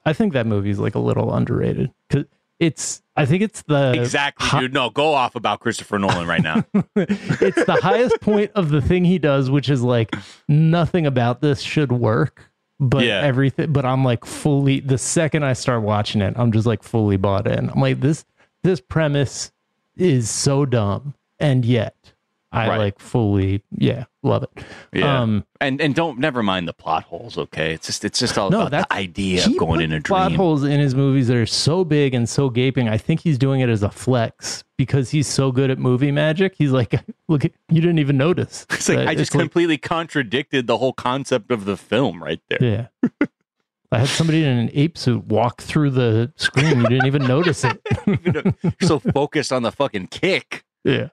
I 0.05 0.13
think 0.13 0.33
that 0.33 0.45
movie's 0.47 0.79
like 0.79 0.95
a 0.95 0.99
little 0.99 1.33
underrated 1.33 1.91
cuz 2.09 2.25
it's 2.59 3.01
I 3.17 3.25
think 3.25 3.43
it's 3.43 3.61
the 3.63 3.93
exactly, 3.93 4.47
hi- 4.47 4.59
dude. 4.61 4.73
No, 4.73 4.89
go 4.89 5.13
off 5.13 5.35
about 5.35 5.59
Christopher 5.59 5.99
Nolan 5.99 6.27
right 6.27 6.41
now. 6.41 6.63
it's 6.95 7.63
the 7.65 7.79
highest 7.81 8.19
point 8.21 8.51
of 8.55 8.69
the 8.69 8.81
thing 8.81 9.05
he 9.05 9.19
does, 9.19 9.49
which 9.49 9.69
is 9.69 9.81
like 9.81 10.15
nothing 10.47 11.05
about 11.05 11.41
this 11.41 11.61
should 11.61 11.91
work, 11.91 12.49
but 12.79 13.03
Yeah. 13.05 13.21
everything. 13.21 13.71
But 13.73 13.85
I'm 13.85 14.03
like 14.05 14.25
fully. 14.25 14.79
The 14.81 14.97
second 14.97 15.43
I 15.43 15.53
start 15.53 15.81
watching 15.81 16.21
it, 16.21 16.33
I'm 16.37 16.51
just 16.51 16.65
like 16.67 16.81
fully 16.83 17.17
bought 17.17 17.45
in. 17.47 17.69
I'm 17.69 17.79
like 17.81 17.99
this. 18.01 18.25
This 18.63 18.79
premise 18.81 19.51
is 19.97 20.29
so 20.29 20.65
dumb, 20.65 21.13
and 21.39 21.63
yet 21.65 22.13
I 22.55 22.69
Right. 22.69 22.77
like 22.77 22.99
fully. 22.99 23.61
Yeah, 23.77 24.05
love 24.23 24.43
it. 24.43 24.49
Yeah. 24.93 25.21
Um, 25.21 25.45
and 25.59 25.81
and 25.81 25.93
don't 25.93 26.19
never 26.19 26.41
mind 26.41 26.67
the 26.67 26.73
plot 26.73 27.03
holes. 27.03 27.37
Okay, 27.37 27.73
it's 27.73 27.85
just 27.87 28.05
it's 28.05 28.17
just 28.19 28.37
all 28.37 28.49
No, 28.49 28.61
about 28.67 28.89
the 28.89 28.93
idea 28.95 29.45
of 29.45 29.57
going 29.57 29.81
in 29.81 29.91
a 29.91 29.99
dream. 29.99 30.03
plot 30.17 30.31
holes 30.33 30.63
in 30.63 30.79
his 30.79 30.95
movies 30.95 31.27
that 31.27 31.37
are 31.37 31.45
so 31.45 31.83
big 31.83 32.13
and 32.13 32.27
so 32.29 32.49
gaping. 32.49 32.87
I 32.89 32.97
think 32.97 33.19
he's 33.21 33.37
doing 33.37 33.61
it 33.61 33.69
as 33.69 33.83
a 33.83 33.89
flex 33.91 34.63
because 34.77 35.09
he's 35.09 35.27
so 35.27 35.51
good 35.51 35.69
at 35.69 35.77
movie 35.79 36.11
magic. 36.11 36.55
He's 36.57 36.71
like, 36.71 36.93
look, 37.27 37.43
you 37.43 37.81
didn't 37.81 37.99
even 37.99 38.17
notice. 38.17 38.65
It's 38.71 38.89
like 38.89 38.99
I 39.07 39.15
just 39.15 39.33
like- 39.35 39.41
completely 39.41 39.77
contradicted 39.77 40.67
the 40.67 40.77
whole 40.77 40.93
concept 40.93 41.51
of 41.51 41.65
the 41.65 41.77
film 41.77 42.23
right 42.23 42.41
there. 42.49 42.89
Yeah. 43.01 43.09
I 43.91 43.99
had 43.99 44.09
somebody 44.09 44.43
in 44.43 44.49
an 44.57 44.69
ape 44.73 44.97
suit 44.97 45.25
walk 45.25 45.61
through 45.61 45.91
the 45.91 46.33
screen. 46.35 46.81
You 46.81 46.87
didn't 46.89 47.05
even 47.05 47.25
notice 47.27 47.63
it. 47.63 47.79
You're 48.25 48.73
so 48.81 48.99
focused 48.99 49.53
on 49.53 49.61
the 49.61 49.71
fucking 49.71 50.07
kick. 50.07 50.65
yeah. 50.83 51.09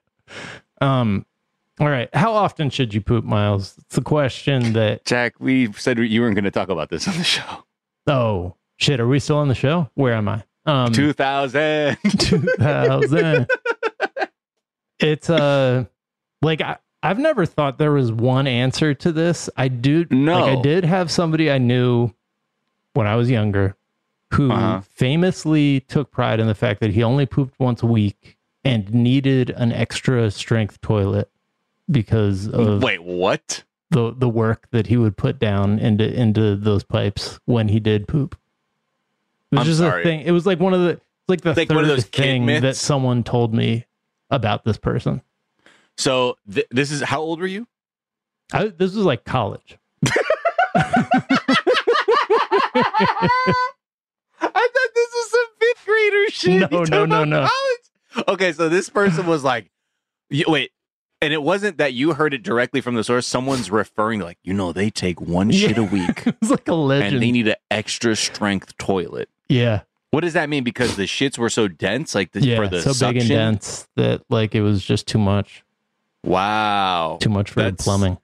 Um. 0.81 1.25
All 1.79 1.89
right. 1.89 2.07
How 2.13 2.33
often 2.33 2.69
should 2.69 2.93
you 2.93 3.01
poop, 3.01 3.25
Miles? 3.25 3.75
It's 3.79 3.95
the 3.95 4.01
question 4.01 4.73
that. 4.73 5.05
Jack, 5.05 5.35
we 5.39 5.71
said 5.73 5.97
you 5.97 6.21
weren't 6.21 6.35
going 6.35 6.43
to 6.45 6.51
talk 6.51 6.69
about 6.69 6.89
this 6.89 7.07
on 7.07 7.17
the 7.17 7.23
show. 7.23 7.63
Oh 8.07 8.55
shit! 8.77 8.99
Are 8.99 9.07
we 9.07 9.19
still 9.19 9.37
on 9.37 9.47
the 9.47 9.55
show? 9.55 9.89
Where 9.95 10.13
am 10.13 10.27
I? 10.29 10.43
Um. 10.65 10.91
2000. 10.93 11.97
Two 12.19 12.39
thousand. 12.57 13.49
it's 14.99 15.29
uh, 15.29 15.85
like 16.41 16.61
I. 16.61 16.77
I've 17.05 17.19
never 17.19 17.45
thought 17.45 17.79
there 17.79 17.91
was 17.91 18.13
one 18.13 18.47
answer 18.47 18.93
to 18.93 19.11
this. 19.11 19.49
I 19.57 19.67
do. 19.67 20.05
No. 20.09 20.39
Like 20.39 20.57
I 20.57 20.61
did 20.61 20.85
have 20.85 21.11
somebody 21.11 21.51
I 21.51 21.57
knew 21.57 22.11
when 22.93 23.07
I 23.07 23.15
was 23.15 23.29
younger 23.29 23.75
who 24.33 24.51
Uh-huh. 24.51 24.81
famously 24.89 25.81
took 25.81 26.11
pride 26.11 26.39
in 26.39 26.47
the 26.47 26.55
fact 26.55 26.79
that 26.79 26.91
he 26.91 27.03
only 27.03 27.25
pooped 27.25 27.59
once 27.59 27.83
a 27.83 27.85
week 27.87 28.37
and 28.63 28.91
needed 28.93 29.49
an 29.51 29.71
extra 29.73 30.31
strength 30.31 30.79
toilet 30.81 31.29
because 31.91 32.47
of 32.47 32.81
Wait, 32.83 33.03
what? 33.03 33.63
the 33.91 34.13
the 34.17 34.29
work 34.29 34.67
that 34.71 34.87
he 34.87 34.97
would 34.97 35.15
put 35.17 35.39
down 35.39 35.77
into 35.79 36.03
into 36.11 36.55
those 36.55 36.83
pipes 36.83 37.39
when 37.45 37.67
he 37.67 37.79
did 37.79 38.07
poop. 38.07 38.35
It 39.51 39.55
was 39.55 39.59
I'm 39.61 39.65
just 39.67 39.79
sorry. 39.79 40.01
a 40.01 40.03
thing. 40.03 40.21
It 40.21 40.31
was 40.31 40.45
like 40.45 40.59
one 40.59 40.73
of 40.73 40.81
the 40.81 40.99
like 41.27 41.41
the 41.41 41.53
Like 41.53 41.67
third 41.67 41.75
one 41.75 41.83
of 41.83 41.89
those 41.89 42.05
kid 42.05 42.23
thing 42.23 42.45
that 42.47 42.75
someone 42.75 43.23
told 43.23 43.53
me 43.53 43.85
about 44.31 44.63
this 44.65 44.77
person. 44.77 45.21
So 45.97 46.37
th- 46.51 46.67
this 46.71 46.91
is 46.91 47.01
how 47.01 47.21
old 47.21 47.39
were 47.39 47.47
you? 47.47 47.67
I, 48.51 48.65
this 48.67 48.95
was 48.95 49.05
like 49.05 49.23
college. 49.25 49.77
I 50.75 50.89
thought 54.41 54.89
this 54.95 55.11
was 55.13 55.31
some 55.31 55.45
fifth 55.59 55.85
grader 55.85 56.29
shit. 56.29 56.71
No, 56.71 56.83
no, 56.83 57.05
no, 57.05 57.23
no. 57.23 57.47
college? 57.47 58.27
Okay, 58.27 58.53
so 58.53 58.69
this 58.69 58.89
person 58.89 59.25
was 59.25 59.43
like, 59.43 59.69
wait, 60.47 60.71
and 61.23 61.33
it 61.33 61.41
wasn't 61.41 61.77
that 61.77 61.93
you 61.93 62.13
heard 62.13 62.33
it 62.33 62.43
directly 62.43 62.81
from 62.81 62.95
the 62.95 63.03
source. 63.03 63.25
Someone's 63.25 63.71
referring 63.71 64.19
to 64.19 64.25
like, 64.25 64.37
you 64.43 64.53
know, 64.53 64.71
they 64.71 64.89
take 64.91 65.19
one 65.21 65.49
shit 65.51 65.77
a 65.77 65.83
week 65.83 66.27
it 66.27 66.35
was 66.41 66.51
like 66.51 66.67
a 66.67 66.73
legend. 66.75 67.13
and 67.15 67.23
they 67.23 67.31
need 67.31 67.47
an 67.47 67.55
extra 67.71 68.15
strength 68.15 68.77
toilet. 68.77 69.29
yeah, 69.49 69.81
What 70.11 70.21
does 70.21 70.33
that 70.33 70.49
mean? 70.49 70.63
Because 70.63 70.95
the 70.95 71.03
shits 71.05 71.37
were 71.37 71.49
so 71.49 71.67
dense, 71.67 72.13
like 72.13 72.31
the, 72.33 72.41
yeah, 72.41 72.57
for 72.57 72.67
the 72.67 72.81
so 72.81 72.91
suction. 72.93 73.13
big 73.13 73.21
and 73.21 73.29
dense 73.29 73.87
that 73.95 74.21
like 74.29 74.53
it 74.53 74.61
was 74.61 74.83
just 74.85 75.07
too 75.07 75.17
much, 75.17 75.63
Wow. 76.23 77.17
too 77.21 77.29
much 77.29 77.49
for 77.51 77.61
the 77.63 77.71
That's- 77.71 77.83
plumbing. 77.83 78.17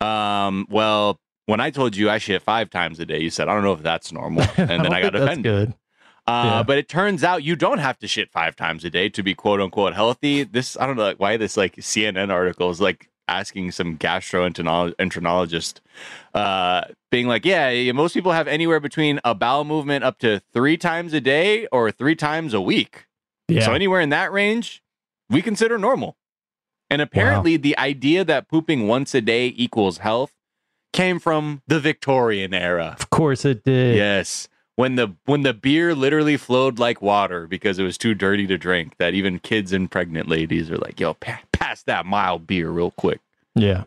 Um. 0.00 0.66
Well, 0.70 1.18
when 1.46 1.60
I 1.60 1.70
told 1.70 1.94
you 1.94 2.08
I 2.08 2.16
shit 2.18 2.40
five 2.42 2.70
times 2.70 2.98
a 3.00 3.06
day, 3.06 3.20
you 3.20 3.28
said 3.28 3.48
I 3.48 3.54
don't 3.54 3.62
know 3.64 3.72
if 3.74 3.82
that's 3.82 4.12
normal, 4.12 4.44
and 4.56 4.68
then 4.70 4.82
don't 4.84 4.94
I 4.94 5.02
got 5.02 5.12
think 5.12 5.12
that's 5.12 5.24
offended. 5.24 5.42
good. 5.68 5.74
Uh, 6.30 6.44
Yeah. 6.44 6.62
But 6.62 6.78
it 6.78 6.88
turns 6.88 7.24
out 7.24 7.42
you 7.42 7.56
don't 7.56 7.78
have 7.78 7.98
to 8.00 8.08
shit 8.08 8.30
five 8.30 8.54
times 8.56 8.84
a 8.84 8.90
day 8.90 9.08
to 9.10 9.22
be 9.22 9.34
quote 9.34 9.60
unquote 9.60 9.94
healthy. 9.94 10.44
This 10.44 10.76
I 10.78 10.86
don't 10.86 10.96
know 10.96 11.14
why 11.18 11.36
this 11.36 11.56
like 11.56 11.76
CNN 11.76 12.30
article 12.30 12.70
is 12.70 12.80
like 12.80 13.08
asking 13.28 13.70
some 13.70 13.96
gastroenterologist, 13.96 15.80
uh, 16.34 16.82
being 17.10 17.26
like, 17.26 17.44
yeah, 17.44 17.92
most 17.92 18.14
people 18.14 18.32
have 18.32 18.48
anywhere 18.48 18.80
between 18.80 19.20
a 19.24 19.34
bowel 19.34 19.64
movement 19.64 20.04
up 20.04 20.18
to 20.18 20.40
three 20.52 20.76
times 20.76 21.12
a 21.12 21.20
day 21.20 21.66
or 21.72 21.90
three 21.90 22.16
times 22.16 22.54
a 22.54 22.60
week. 22.60 23.06
Yeah, 23.48 23.64
So 23.66 23.72
anywhere 23.72 24.00
in 24.00 24.10
that 24.10 24.32
range, 24.32 24.82
we 25.28 25.42
consider 25.42 25.78
normal. 25.78 26.16
And 26.88 27.00
apparently, 27.00 27.56
the 27.56 27.78
idea 27.78 28.24
that 28.24 28.48
pooping 28.48 28.88
once 28.88 29.14
a 29.14 29.20
day 29.20 29.52
equals 29.56 29.98
health 29.98 30.32
came 30.92 31.20
from 31.20 31.62
the 31.68 31.78
Victorian 31.78 32.52
era. 32.52 32.96
of 32.98 33.10
course 33.10 33.44
it 33.44 33.62
did. 33.64 33.96
Yes, 33.96 34.48
when 34.80 34.96
the 34.96 35.14
when 35.26 35.42
the 35.42 35.52
beer 35.54 35.94
literally 35.94 36.36
flowed 36.36 36.78
like 36.78 37.02
water 37.02 37.46
because 37.46 37.78
it 37.78 37.82
was 37.84 37.98
too 37.98 38.14
dirty 38.14 38.46
to 38.46 38.56
drink. 38.58 38.96
That 38.98 39.14
even 39.14 39.38
kids 39.38 39.72
and 39.72 39.90
pregnant 39.90 40.28
ladies 40.28 40.70
are 40.70 40.78
like, 40.78 40.98
"Yo, 40.98 41.14
pa- 41.14 41.40
pass 41.52 41.82
that 41.84 42.06
mild 42.06 42.46
beer 42.46 42.70
real 42.70 42.90
quick." 42.92 43.20
Yeah. 43.54 43.84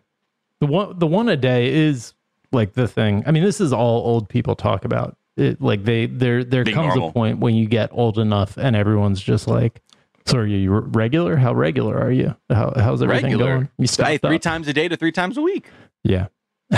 The 0.60 0.68
one 0.68 0.98
the 1.00 1.08
one 1.08 1.28
a 1.30 1.36
day 1.36 1.74
is 1.74 2.14
like 2.52 2.74
the 2.74 2.88
thing. 2.88 3.24
I 3.26 3.32
mean, 3.32 3.44
this 3.44 3.60
is 3.60 3.74
all 3.74 4.06
old 4.06 4.30
people 4.30 4.56
talk 4.56 4.86
about. 4.86 5.18
It 5.36 5.60
like 5.60 5.84
they 5.84 6.06
there 6.06 6.44
there 6.44 6.64
Being 6.64 6.76
comes 6.76 6.90
normal. 6.96 7.10
a 7.10 7.12
point 7.12 7.40
when 7.40 7.56
you 7.56 7.66
get 7.66 7.90
old 7.92 8.20
enough 8.20 8.56
and 8.58 8.76
everyone's 8.76 9.20
just 9.20 9.48
like, 9.48 9.82
"So 10.28 10.38
are 10.38 10.46
you 10.46 10.72
regular? 10.72 11.36
How 11.38 11.54
regular 11.56 11.98
are 12.00 12.12
you? 12.12 12.36
How 12.50 12.72
how's 12.78 13.02
everything 13.02 13.32
Regular. 13.32 13.54
going?" 13.56 13.70
You 13.80 13.88
stocked 13.88 14.22
three 14.22 14.36
up? 14.36 14.42
times 14.44 14.68
a 14.68 14.74
day 14.74 14.88
to 14.88 14.96
three 14.96 15.12
times 15.12 15.38
a 15.38 15.42
week. 15.42 15.66
Yeah. 16.04 16.28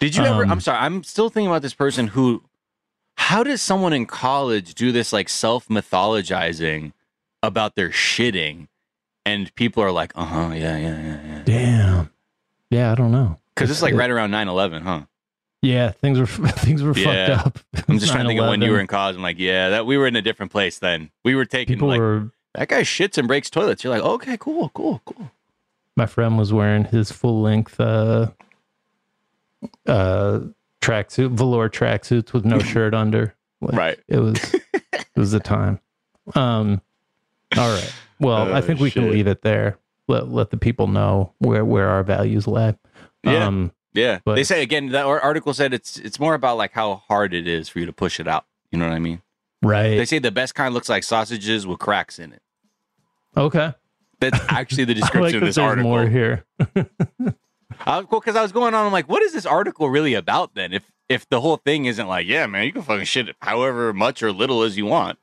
Did 0.00 0.16
you 0.16 0.24
ever? 0.24 0.42
Um, 0.42 0.50
I'm 0.50 0.60
sorry. 0.60 0.78
I'm 0.78 1.02
still 1.04 1.28
thinking 1.30 1.48
about 1.50 1.62
this 1.62 1.74
person 1.74 2.08
who. 2.08 2.42
How 3.30 3.44
does 3.44 3.62
someone 3.62 3.92
in 3.92 4.06
college 4.06 4.74
do 4.74 4.90
this 4.90 5.12
like 5.12 5.28
self 5.28 5.68
mythologizing 5.68 6.94
about 7.44 7.76
their 7.76 7.90
shitting, 7.90 8.66
and 9.24 9.54
people 9.54 9.84
are 9.84 9.92
like, 9.92 10.10
"Uh 10.16 10.24
huh, 10.24 10.50
yeah, 10.52 10.76
yeah, 10.76 11.00
yeah, 11.00 11.20
yeah," 11.24 11.42
Damn. 11.44 12.10
Yeah, 12.70 12.90
I 12.90 12.96
don't 12.96 13.12
know. 13.12 13.38
because 13.54 13.70
it's 13.70 13.82
like 13.82 13.94
right 13.94 14.10
around 14.10 14.32
9/11, 14.32 14.82
huh? 14.82 15.02
Yeah, 15.62 15.92
things 15.92 16.18
were 16.18 16.26
things 16.66 16.82
were 16.82 16.92
Yeah. 16.96 17.36
fucked 17.42 17.46
up. 17.46 17.84
I'm 17.88 18.00
just 18.00 18.10
trying 18.10 18.24
to 18.24 18.30
think 18.30 18.40
of 18.40 18.48
when 18.48 18.62
you 18.62 18.72
were 18.72 18.80
in 18.80 18.88
college. 18.88 19.14
I'm 19.14 19.22
like, 19.22 19.38
yeah, 19.38 19.68
that 19.68 19.86
we 19.86 19.96
were 19.96 20.08
in 20.08 20.16
a 20.16 20.22
different 20.22 20.50
place 20.50 20.80
then. 20.80 21.10
We 21.24 21.36
were 21.36 21.44
taking 21.44 21.76
People 21.76 21.86
like 21.86 22.00
were. 22.00 22.30
that 22.54 22.66
guy 22.66 22.82
shits 22.82 23.16
and 23.16 23.28
breaks 23.28 23.48
toilets. 23.48 23.84
You're 23.84 23.94
like, 23.94 24.02
okay, 24.02 24.38
cool, 24.38 24.70
cool, 24.70 25.02
cool. 25.04 25.30
My 25.96 26.06
friend 26.06 26.36
was 26.36 26.52
wearing 26.52 26.82
his 26.86 27.12
full 27.12 27.40
length 27.42 27.78
uh, 27.78 28.30
uh, 29.86 30.40
tracksuit, 30.80 31.30
velour 31.32 31.68
tracksuits 31.68 32.32
with 32.32 32.44
no 32.44 32.58
shirt 32.72 32.94
under. 32.94 33.34
Like, 33.60 33.76
Right. 33.76 33.98
It 34.08 34.18
was 34.18 34.54
it 34.54 35.06
was 35.16 35.32
the 35.32 35.40
time. 35.40 35.80
Um. 36.34 36.80
All 37.56 37.68
right. 37.74 37.92
Well, 38.20 38.52
I 38.54 38.58
Oh, 38.58 38.60
think 38.60 38.80
we 38.80 38.90
can 38.90 39.10
leave 39.10 39.26
it 39.26 39.42
there. 39.42 39.78
Let 40.08 40.28
let 40.28 40.50
the 40.50 40.56
people 40.56 40.86
know 40.86 41.32
where 41.38 41.64
where 41.64 41.88
our 41.88 42.02
values 42.02 42.46
lie. 42.46 42.76
Yeah. 43.24 43.46
Um. 43.46 43.72
Yeah, 43.92 44.20
But- 44.24 44.36
they 44.36 44.44
say 44.44 44.62
again. 44.62 44.90
That 44.90 45.04
article 45.04 45.52
said 45.52 45.74
it's 45.74 45.96
it's 45.98 46.20
more 46.20 46.34
about 46.34 46.56
like 46.56 46.72
how 46.72 47.02
hard 47.08 47.34
it 47.34 47.48
is 47.48 47.68
for 47.68 47.80
you 47.80 47.86
to 47.86 47.92
push 47.92 48.20
it 48.20 48.28
out. 48.28 48.44
You 48.70 48.78
know 48.78 48.86
what 48.88 48.94
I 48.94 49.00
mean? 49.00 49.20
Right. 49.62 49.96
They 49.96 50.04
say 50.04 50.20
the 50.20 50.30
best 50.30 50.54
kind 50.54 50.72
looks 50.72 50.88
like 50.88 51.02
sausages 51.02 51.66
with 51.66 51.80
cracks 51.80 52.18
in 52.20 52.32
it. 52.32 52.40
okay. 53.36 53.74
That's 54.20 54.38
actually 54.48 54.84
the 54.84 54.92
I 54.96 55.00
like 55.00 55.00
description 55.02 55.36
of 55.42 55.46
this 55.48 55.58
article. 55.58 55.90
more 55.90 56.06
here. 56.06 56.44
Uh, 57.86 58.02
cool, 58.04 58.20
because 58.20 58.36
I 58.36 58.42
was 58.42 58.52
going 58.52 58.74
on. 58.74 58.86
I'm 58.86 58.92
like, 58.92 59.08
what 59.08 59.22
is 59.22 59.32
this 59.32 59.46
article 59.46 59.88
really 59.90 60.14
about 60.14 60.54
then? 60.54 60.72
If 60.72 60.90
if 61.08 61.28
the 61.28 61.40
whole 61.40 61.56
thing 61.56 61.86
isn't 61.86 62.06
like, 62.06 62.26
yeah, 62.26 62.46
man, 62.46 62.64
you 62.64 62.72
can 62.72 62.82
fucking 62.82 63.04
shit 63.04 63.28
it 63.28 63.36
however 63.40 63.92
much 63.92 64.22
or 64.22 64.30
little 64.32 64.62
as 64.62 64.76
you 64.76 64.86
want, 64.86 65.18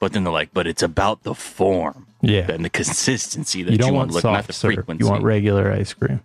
but 0.00 0.12
then 0.12 0.24
they're 0.24 0.32
like, 0.32 0.52
but 0.52 0.66
it's 0.66 0.82
about 0.82 1.22
the 1.22 1.34
form 1.34 2.06
Yeah. 2.22 2.50
and 2.50 2.64
the 2.64 2.70
consistency 2.70 3.62
that 3.62 3.70
You 3.70 3.74
you, 3.74 3.78
don't 3.78 3.94
want 3.94 4.10
want 4.10 4.10
to 4.10 4.14
look, 4.14 4.24
not 4.24 4.46
the 4.48 4.52
serve. 4.52 4.74
frequency. 4.74 5.04
You 5.04 5.10
want 5.10 5.22
regular 5.22 5.72
ice 5.72 5.92
cream. 5.94 6.20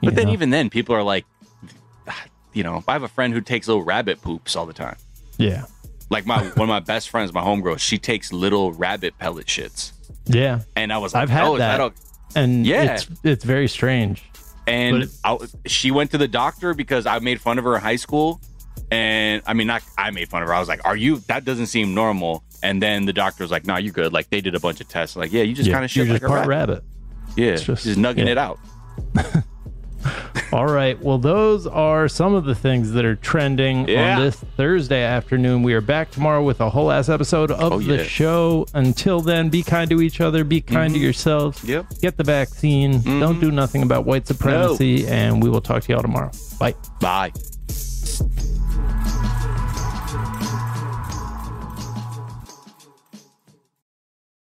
You 0.00 0.08
but 0.08 0.14
then 0.16 0.26
know? 0.26 0.32
even 0.32 0.50
then, 0.50 0.70
people 0.70 0.94
are 0.96 1.02
like, 1.04 1.24
you 2.52 2.62
know, 2.64 2.82
I 2.88 2.92
have 2.94 3.02
a 3.04 3.08
friend 3.08 3.32
who 3.32 3.40
takes 3.40 3.68
little 3.68 3.84
rabbit 3.84 4.20
poops 4.22 4.56
all 4.56 4.66
the 4.66 4.72
time. 4.72 4.96
yeah. 5.38 5.64
Like 6.12 6.26
my 6.26 6.42
one 6.42 6.62
of 6.62 6.68
my 6.68 6.80
best 6.80 7.08
friends, 7.10 7.32
my 7.32 7.40
homegirl, 7.42 7.78
she 7.78 7.96
takes 7.96 8.32
little 8.32 8.72
rabbit 8.72 9.16
pellet 9.18 9.46
shits, 9.46 9.92
Yeah. 10.26 10.62
and 10.74 10.92
I 10.92 10.98
was 10.98 11.14
like, 11.14 11.22
I've 11.22 11.30
had 11.30 11.44
oh, 11.44 11.54
is 11.54 11.58
that. 11.60 11.92
And 12.34 12.66
Yeah. 12.66 12.94
it's 12.94 13.06
it's 13.22 13.44
very 13.44 13.68
strange. 13.68 14.24
And 14.66 15.08
I, 15.24 15.38
she 15.66 15.90
went 15.90 16.10
to 16.12 16.18
the 16.18 16.28
doctor 16.28 16.74
because 16.74 17.06
I 17.06 17.18
made 17.18 17.40
fun 17.40 17.58
of 17.58 17.64
her 17.64 17.74
in 17.74 17.80
high 17.80 17.96
school. 17.96 18.40
And 18.92 19.42
I 19.46 19.54
mean, 19.54 19.66
not 19.68 19.82
I 19.96 20.10
made 20.10 20.28
fun 20.28 20.42
of 20.42 20.48
her. 20.48 20.54
I 20.54 20.58
was 20.58 20.68
like, 20.68 20.80
"Are 20.84 20.96
you? 20.96 21.18
That 21.28 21.44
doesn't 21.44 21.66
seem 21.66 21.94
normal." 21.94 22.42
And 22.62 22.82
then 22.82 23.04
the 23.06 23.12
doctor 23.12 23.44
was 23.44 23.50
like, 23.50 23.64
"No, 23.64 23.76
you're 23.76 23.92
good." 23.92 24.12
Like 24.12 24.30
they 24.30 24.40
did 24.40 24.54
a 24.54 24.60
bunch 24.60 24.80
of 24.80 24.88
tests. 24.88 25.14
Like, 25.16 25.32
yeah, 25.32 25.42
you 25.42 25.54
just 25.54 25.68
Yeah, 25.68 25.74
kind 25.74 25.84
of 25.84 25.90
shit 25.90 26.08
like 26.08 26.22
a 26.22 26.28
rabbit. 26.28 26.48
rabbit. 26.48 26.84
Yeah, 27.36 27.52
It's 27.52 27.62
just, 27.62 27.84
just- 27.84 27.98
nugging 27.98 28.26
yeah. 28.26 28.32
it 28.32 28.38
out. 28.38 28.58
All 30.52 30.66
right. 30.66 31.00
Well, 31.00 31.18
those 31.18 31.66
are 31.66 32.08
some 32.08 32.34
of 32.34 32.44
the 32.44 32.54
things 32.54 32.92
that 32.92 33.04
are 33.04 33.14
trending 33.16 33.88
Yeah. 33.88 34.16
on 34.16 34.22
this 34.22 34.36
Thursday 34.56 35.02
afternoon. 35.02 35.62
We 35.62 35.74
are 35.74 35.80
back 35.80 36.10
tomorrow 36.10 36.42
with 36.42 36.60
a 36.60 36.70
whole 36.70 36.90
ass 36.90 37.08
episode 37.08 37.50
of 37.50 37.72
Oh, 37.72 37.78
the 37.78 37.98
yeah. 37.98 38.02
show. 38.02 38.66
Until 38.74 39.20
then, 39.20 39.48
be 39.48 39.62
kind 39.62 39.88
to 39.90 40.00
each 40.02 40.20
other, 40.20 40.42
be 40.42 40.60
kind 40.60 40.92
to 40.94 40.98
yourselves. 41.00 41.58
Mm-hmm. 41.58 41.68
Yep. 41.70 41.86
Get 42.00 42.16
the 42.16 42.24
vaccine. 42.24 43.00
Don't 43.02 43.40
do 43.40 43.50
nothing 43.50 43.82
about 43.82 44.04
white 44.06 44.26
supremacy. 44.26 45.06
And 45.06 45.42
we 45.42 45.48
will 45.48 45.60
talk 45.60 45.84
to 45.84 45.92
y'all 45.92 46.02
tomorrow. 46.02 46.30
Bye. 46.58 46.74
Bye. 47.00 47.32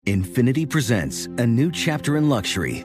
Infiniti 0.06 0.68
presents 0.68 1.26
a 1.38 1.46
new 1.46 1.70
chapter 1.70 2.16
in 2.18 2.28
luxury, 2.28 2.84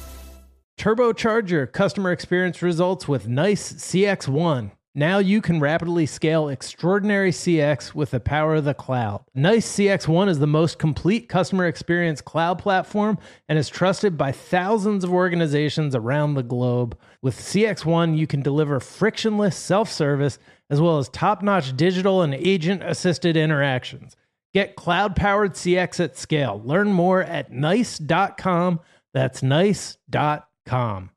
Turbocharge 0.81 1.51
your 1.51 1.67
customer 1.67 2.11
experience 2.11 2.63
results 2.63 3.07
with 3.07 3.27
nice 3.27 3.71
CXone. 3.73 4.71
Now 4.95 5.19
you 5.19 5.39
can 5.39 5.59
rapidly 5.59 6.07
scale 6.07 6.49
extraordinary 6.49 7.29
CX 7.29 7.93
with 7.93 8.09
the 8.09 8.19
power 8.19 8.55
of 8.55 8.65
the 8.65 8.73
cloud. 8.73 9.23
NICE 9.35 9.73
CXone 9.77 10.27
is 10.27 10.39
the 10.39 10.47
most 10.47 10.79
complete 10.79 11.29
customer 11.29 11.67
experience 11.67 12.19
cloud 12.19 12.57
platform 12.57 13.19
and 13.47 13.59
is 13.59 13.69
trusted 13.69 14.17
by 14.17 14.31
thousands 14.31 15.03
of 15.03 15.13
organizations 15.13 15.93
around 15.93 16.33
the 16.33 16.41
globe. 16.41 16.97
With 17.21 17.37
CXone, 17.37 18.17
you 18.17 18.25
can 18.25 18.41
deliver 18.41 18.79
frictionless 18.79 19.55
self 19.55 19.87
service 19.87 20.39
as 20.71 20.81
well 20.81 20.97
as 20.97 21.09
top 21.09 21.43
notch 21.43 21.77
digital 21.77 22.23
and 22.23 22.33
agent 22.33 22.81
assisted 22.81 23.37
interactions. 23.37 24.15
Get 24.51 24.75
cloud 24.75 25.15
powered 25.15 25.53
CX 25.53 26.03
at 26.03 26.17
scale. 26.17 26.59
Learn 26.65 26.91
more 26.91 27.21
at 27.21 27.51
nice.com. 27.51 28.79
That's 29.13 29.43
nice.com. 29.43 30.41
Calm. 30.65 31.11